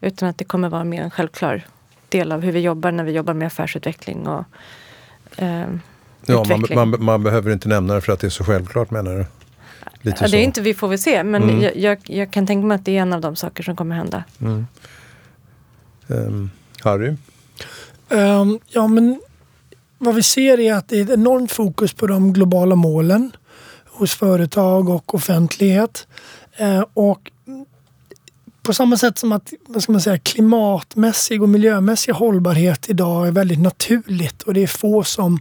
Utan 0.00 0.28
att 0.28 0.38
det 0.38 0.44
kommer 0.44 0.68
vara 0.68 0.84
mer 0.84 1.02
en 1.02 1.10
självklar 1.10 1.66
del 2.08 2.32
av 2.32 2.40
hur 2.40 2.52
vi 2.52 2.60
jobbar 2.60 2.92
när 2.92 3.04
vi 3.04 3.12
jobbar 3.12 3.34
med 3.34 3.46
affärsutveckling 3.46 4.26
och 4.26 4.44
eh, 5.36 5.66
Ja, 6.28 6.44
man, 6.48 6.90
man, 6.90 7.04
man, 7.04 7.22
behöver 7.22 7.52
inte 7.52 7.68
nämna 7.68 7.94
det 7.94 8.00
för 8.00 8.12
att 8.12 8.20
det 8.20 8.26
är 8.26 8.30
så 8.30 8.44
självklart 8.44 8.90
menar 8.90 9.14
du? 9.14 9.26
Lite 10.00 10.18
ja, 10.24 10.28
det 10.28 10.36
är 10.36 10.42
inte 10.42 10.60
vi 10.60 10.74
får 10.74 10.88
väl 10.88 10.98
se 10.98 11.24
men 11.24 11.42
mm. 11.42 11.62
jag, 11.62 11.76
jag, 11.76 11.98
jag, 12.04 12.30
kan 12.30 12.46
tänka 12.46 12.66
mig 12.66 12.74
att 12.74 12.84
det 12.84 12.96
är 12.96 13.02
en 13.02 13.12
av 13.12 13.20
de 13.20 13.36
saker 13.36 13.62
som 13.62 13.76
kommer 13.76 13.96
hända. 13.96 14.24
Mm. 14.40 14.66
Um, 16.06 16.50
Harry? 16.80 17.16
Um, 18.08 18.58
ja 18.68 18.86
men 18.86 19.20
vad 19.98 20.14
vi 20.14 20.22
ser 20.22 20.60
är 20.60 20.74
att 20.74 20.88
det 20.88 20.98
är 20.98 21.02
ett 21.02 21.10
enormt 21.10 21.52
fokus 21.52 21.92
på 21.92 22.06
de 22.06 22.32
globala 22.32 22.74
målen 22.74 23.32
hos 23.84 24.14
företag 24.14 24.88
och 24.88 25.14
offentlighet. 25.14 26.06
Uh, 26.60 26.84
och 26.94 27.30
på 28.68 28.74
samma 28.74 28.96
sätt 28.96 29.18
som 29.18 29.32
att 29.32 29.52
vad 29.66 29.82
ska 29.82 29.92
man 29.92 30.00
säga, 30.00 30.18
klimatmässig 30.18 31.42
och 31.42 31.48
miljömässig 31.48 32.12
hållbarhet 32.12 32.88
idag 32.88 33.26
är 33.26 33.30
väldigt 33.30 33.58
naturligt 33.58 34.42
och 34.42 34.54
det 34.54 34.62
är 34.62 34.66
få 34.66 35.04
som 35.04 35.40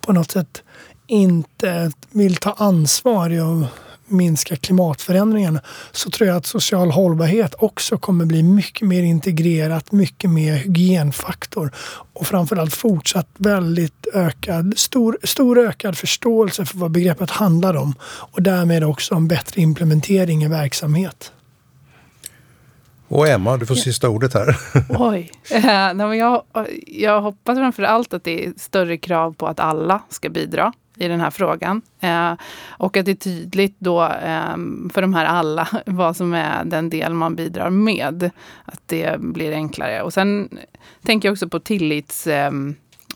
på 0.00 0.12
något 0.12 0.30
sätt 0.30 0.62
inte 1.06 1.92
vill 2.10 2.36
ta 2.36 2.52
ansvar 2.52 3.30
i 3.30 3.40
att 3.40 3.70
minska 4.06 4.56
klimatförändringarna 4.56 5.60
så 5.92 6.10
tror 6.10 6.28
jag 6.28 6.36
att 6.36 6.46
social 6.46 6.90
hållbarhet 6.90 7.54
också 7.58 7.98
kommer 7.98 8.24
bli 8.24 8.42
mycket 8.42 8.88
mer 8.88 9.02
integrerat, 9.02 9.92
mycket 9.92 10.30
mer 10.30 10.54
hygienfaktor 10.54 11.72
och 12.12 12.26
framförallt 12.26 12.74
fortsatt 12.74 13.28
väldigt 13.36 14.06
ökad, 14.14 14.74
stor, 14.76 15.18
stor 15.22 15.58
ökad 15.58 15.98
förståelse 15.98 16.66
för 16.66 16.78
vad 16.78 16.90
begreppet 16.90 17.30
handlar 17.30 17.76
om 17.76 17.94
och 18.04 18.42
därmed 18.42 18.84
också 18.84 19.14
en 19.14 19.28
bättre 19.28 19.60
implementering 19.60 20.44
i 20.44 20.48
verksamhet. 20.48 21.32
Och 23.14 23.28
Emma, 23.28 23.56
du 23.56 23.66
får 23.66 23.74
sista 23.74 24.08
ordet 24.08 24.34
här. 24.34 24.56
Oj. 24.88 25.30
Eh, 25.50 26.16
jag, 26.16 26.42
jag 26.86 27.20
hoppas 27.20 27.58
framför 27.58 27.82
allt 27.82 28.14
att 28.14 28.24
det 28.24 28.46
är 28.46 28.52
större 28.56 28.96
krav 28.96 29.32
på 29.32 29.46
att 29.46 29.60
alla 29.60 30.00
ska 30.08 30.28
bidra 30.28 30.72
i 30.96 31.08
den 31.08 31.20
här 31.20 31.30
frågan. 31.30 31.82
Eh, 32.00 32.32
och 32.68 32.96
att 32.96 33.04
det 33.04 33.10
är 33.10 33.14
tydligt 33.14 33.76
då 33.78 34.02
eh, 34.02 34.56
för 34.92 35.00
de 35.00 35.14
här 35.14 35.24
alla 35.24 35.68
vad 35.86 36.16
som 36.16 36.34
är 36.34 36.64
den 36.64 36.90
del 36.90 37.14
man 37.14 37.36
bidrar 37.36 37.70
med. 37.70 38.30
Att 38.64 38.80
det 38.86 39.20
blir 39.20 39.52
enklare. 39.52 40.02
Och 40.02 40.12
sen 40.12 40.58
tänker 41.02 41.28
jag 41.28 41.32
också 41.32 41.48
på 41.48 41.60
tillits... 41.60 42.26
Eh, 42.26 42.50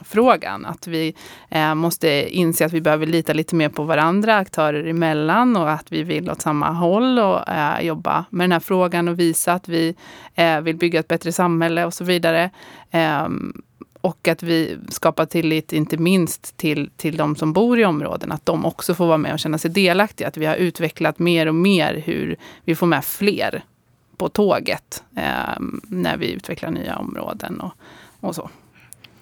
frågan. 0.04 0.66
Att 0.66 0.86
vi 0.86 1.14
eh, 1.48 1.74
måste 1.74 2.36
inse 2.36 2.66
att 2.66 2.72
vi 2.72 2.80
behöver 2.80 3.06
lita 3.06 3.32
lite 3.32 3.54
mer 3.54 3.68
på 3.68 3.82
varandra 3.82 4.36
aktörer 4.36 4.84
emellan 4.86 5.56
och 5.56 5.70
att 5.70 5.92
vi 5.92 6.02
vill 6.02 6.30
åt 6.30 6.42
samma 6.42 6.70
håll 6.70 7.18
och 7.18 7.48
eh, 7.48 7.80
jobba 7.80 8.24
med 8.30 8.44
den 8.44 8.52
här 8.52 8.60
frågan 8.60 9.08
och 9.08 9.18
visa 9.18 9.52
att 9.52 9.68
vi 9.68 9.94
eh, 10.34 10.60
vill 10.60 10.76
bygga 10.76 11.00
ett 11.00 11.08
bättre 11.08 11.32
samhälle 11.32 11.84
och 11.84 11.94
så 11.94 12.04
vidare. 12.04 12.50
Ehm, 12.90 13.62
och 14.00 14.28
att 14.28 14.42
vi 14.42 14.78
skapar 14.88 15.26
tillit, 15.26 15.72
inte 15.72 15.96
minst 15.96 16.56
till, 16.56 16.90
till 16.96 17.16
de 17.16 17.36
som 17.36 17.52
bor 17.52 17.78
i 17.78 17.84
områden, 17.84 18.32
att 18.32 18.46
de 18.46 18.66
också 18.66 18.94
får 18.94 19.06
vara 19.06 19.18
med 19.18 19.32
och 19.32 19.38
känna 19.38 19.58
sig 19.58 19.70
delaktiga. 19.70 20.28
Att 20.28 20.36
vi 20.36 20.46
har 20.46 20.54
utvecklat 20.54 21.18
mer 21.18 21.46
och 21.46 21.54
mer 21.54 22.02
hur 22.06 22.36
vi 22.64 22.74
får 22.74 22.86
med 22.86 23.04
fler 23.04 23.64
på 24.16 24.28
tåget 24.28 25.04
eh, 25.16 25.60
när 25.82 26.16
vi 26.16 26.32
utvecklar 26.32 26.70
nya 26.70 26.96
områden 26.96 27.60
och, 27.60 27.72
och 28.20 28.34
så. 28.34 28.50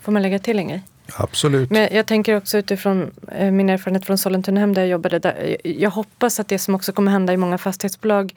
Får 0.06 0.12
man 0.12 0.22
lägga 0.22 0.38
till 0.38 0.58
en 0.58 0.68
grej? 0.68 0.82
Absolut. 1.16 1.70
Men 1.70 1.88
jag 1.92 2.06
tänker 2.06 2.36
också 2.36 2.58
utifrån 2.58 3.10
eh, 3.32 3.50
min 3.50 3.68
erfarenhet 3.68 4.06
från 4.06 4.18
Sollentunahem 4.18 4.74
där 4.74 4.82
jag 4.82 4.88
jobbade. 4.88 5.18
Där, 5.18 5.56
jag 5.64 5.90
hoppas 5.90 6.40
att 6.40 6.48
det 6.48 6.58
som 6.58 6.74
också 6.74 6.92
kommer 6.92 7.12
hända 7.12 7.32
i 7.32 7.36
många 7.36 7.58
fastighetsbolag. 7.58 8.34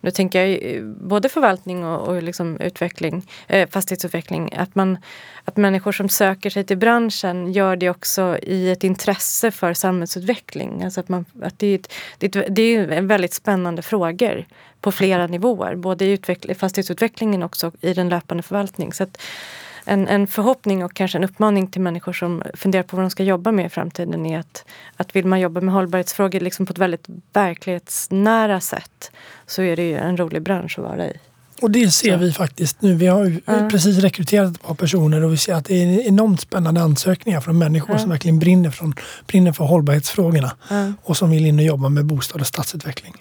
Nu 0.00 0.10
tänker 0.10 0.46
jag 0.46 0.84
både 0.84 1.28
förvaltning 1.28 1.84
och, 1.84 2.08
och 2.08 2.22
liksom 2.22 2.56
utveckling, 2.60 3.26
eh, 3.46 3.68
fastighetsutveckling. 3.68 4.52
Att, 4.56 4.74
man, 4.74 4.98
att 5.44 5.56
människor 5.56 5.92
som 5.92 6.08
söker 6.08 6.50
sig 6.50 6.64
till 6.64 6.78
branschen 6.78 7.52
gör 7.52 7.76
det 7.76 7.90
också 7.90 8.38
i 8.42 8.70
ett 8.70 8.84
intresse 8.84 9.50
för 9.50 9.74
samhällsutveckling. 9.74 10.82
Alltså 10.84 11.00
att 11.00 11.08
man, 11.08 11.24
att 11.42 11.58
det, 11.58 11.66
är 11.66 11.74
ett, 11.74 11.92
det, 12.18 12.36
är, 12.36 12.50
det 12.50 12.62
är 12.62 13.00
väldigt 13.00 13.34
spännande 13.34 13.82
frågor 13.82 14.46
på 14.80 14.92
flera 14.92 15.26
nivåer. 15.26 15.74
Både 15.76 16.04
i 16.04 16.18
fastighetsutvecklingen 16.58 17.42
och 17.42 17.46
också 17.46 17.72
i 17.80 17.94
den 17.94 18.08
löpande 18.08 18.42
förvaltningen. 18.42 18.92
Så 18.92 19.02
att, 19.02 19.18
en, 19.84 20.08
en 20.08 20.26
förhoppning 20.26 20.84
och 20.84 20.94
kanske 20.94 21.18
en 21.18 21.24
uppmaning 21.24 21.66
till 21.66 21.80
människor 21.80 22.12
som 22.12 22.42
funderar 22.54 22.82
på 22.82 22.96
vad 22.96 23.04
de 23.04 23.10
ska 23.10 23.22
jobba 23.22 23.52
med 23.52 23.66
i 23.66 23.68
framtiden 23.68 24.26
är 24.26 24.38
att, 24.38 24.64
att 24.96 25.16
vill 25.16 25.26
man 25.26 25.40
jobba 25.40 25.60
med 25.60 25.74
hållbarhetsfrågor 25.74 26.40
liksom 26.40 26.66
på 26.66 26.72
ett 26.72 26.78
väldigt 26.78 27.06
verklighetsnära 27.32 28.60
sätt 28.60 29.10
så 29.46 29.62
är 29.62 29.76
det 29.76 29.88
ju 29.88 29.96
en 29.96 30.16
rolig 30.16 30.42
bransch 30.42 30.78
att 30.78 30.84
vara 30.84 31.06
i. 31.06 31.12
Och 31.62 31.70
det 31.70 31.90
ser 31.90 32.12
så. 32.12 32.18
vi 32.18 32.32
faktiskt 32.32 32.82
nu. 32.82 32.94
Vi 32.94 33.06
har 33.06 33.40
ja. 33.44 33.68
precis 33.70 33.98
rekryterat 33.98 34.54
ett 34.54 34.62
par 34.62 34.74
personer 34.74 35.24
och 35.24 35.32
vi 35.32 35.36
ser 35.36 35.54
att 35.54 35.64
det 35.64 35.74
är 35.74 36.08
enormt 36.08 36.40
spännande 36.40 36.82
ansökningar 36.82 37.40
från 37.40 37.58
människor 37.58 37.94
ja. 37.94 37.98
som 37.98 38.10
verkligen 38.10 38.38
brinner, 38.38 38.70
från, 38.70 38.94
brinner 39.26 39.52
för 39.52 39.64
hållbarhetsfrågorna 39.64 40.56
ja. 40.70 40.92
och 41.02 41.16
som 41.16 41.30
vill 41.30 41.46
in 41.46 41.58
och 41.58 41.64
jobba 41.64 41.88
med 41.88 42.04
bostad 42.04 42.40
och 42.40 42.46
stadsutveckling. 42.46 43.14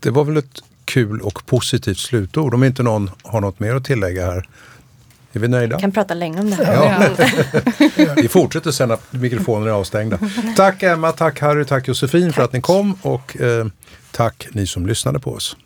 Det 0.00 0.10
var 0.10 0.24
väl 0.24 0.36
ett 0.36 0.62
kul 0.84 1.20
och 1.20 1.46
positivt 1.46 1.98
slutord. 1.98 2.54
Om 2.54 2.64
inte 2.64 2.82
någon 2.82 3.10
har 3.22 3.40
något 3.40 3.60
mer 3.60 3.74
att 3.74 3.84
tillägga 3.84 4.26
här. 4.26 4.48
Är 5.32 5.40
vi 5.40 5.48
nöjda? 5.48 5.76
Vi 5.76 5.80
kan 5.80 5.92
prata 5.92 6.14
länge 6.14 6.40
om 6.40 6.50
det 6.50 6.56
här. 6.56 6.74
Ja. 7.98 8.14
vi 8.16 8.28
fortsätter 8.28 8.70
sen 8.70 8.90
att 8.90 9.12
mikrofonerna 9.12 9.70
är 9.70 9.74
avstängda. 9.74 10.18
Tack 10.56 10.82
Emma, 10.82 11.12
tack 11.12 11.40
Harry, 11.40 11.64
tack 11.64 11.88
Josefin 11.88 12.26
tack. 12.26 12.34
för 12.34 12.42
att 12.42 12.52
ni 12.52 12.60
kom 12.60 12.94
och 13.02 13.40
eh, 13.40 13.66
tack 14.10 14.46
ni 14.52 14.66
som 14.66 14.86
lyssnade 14.86 15.18
på 15.18 15.32
oss. 15.32 15.56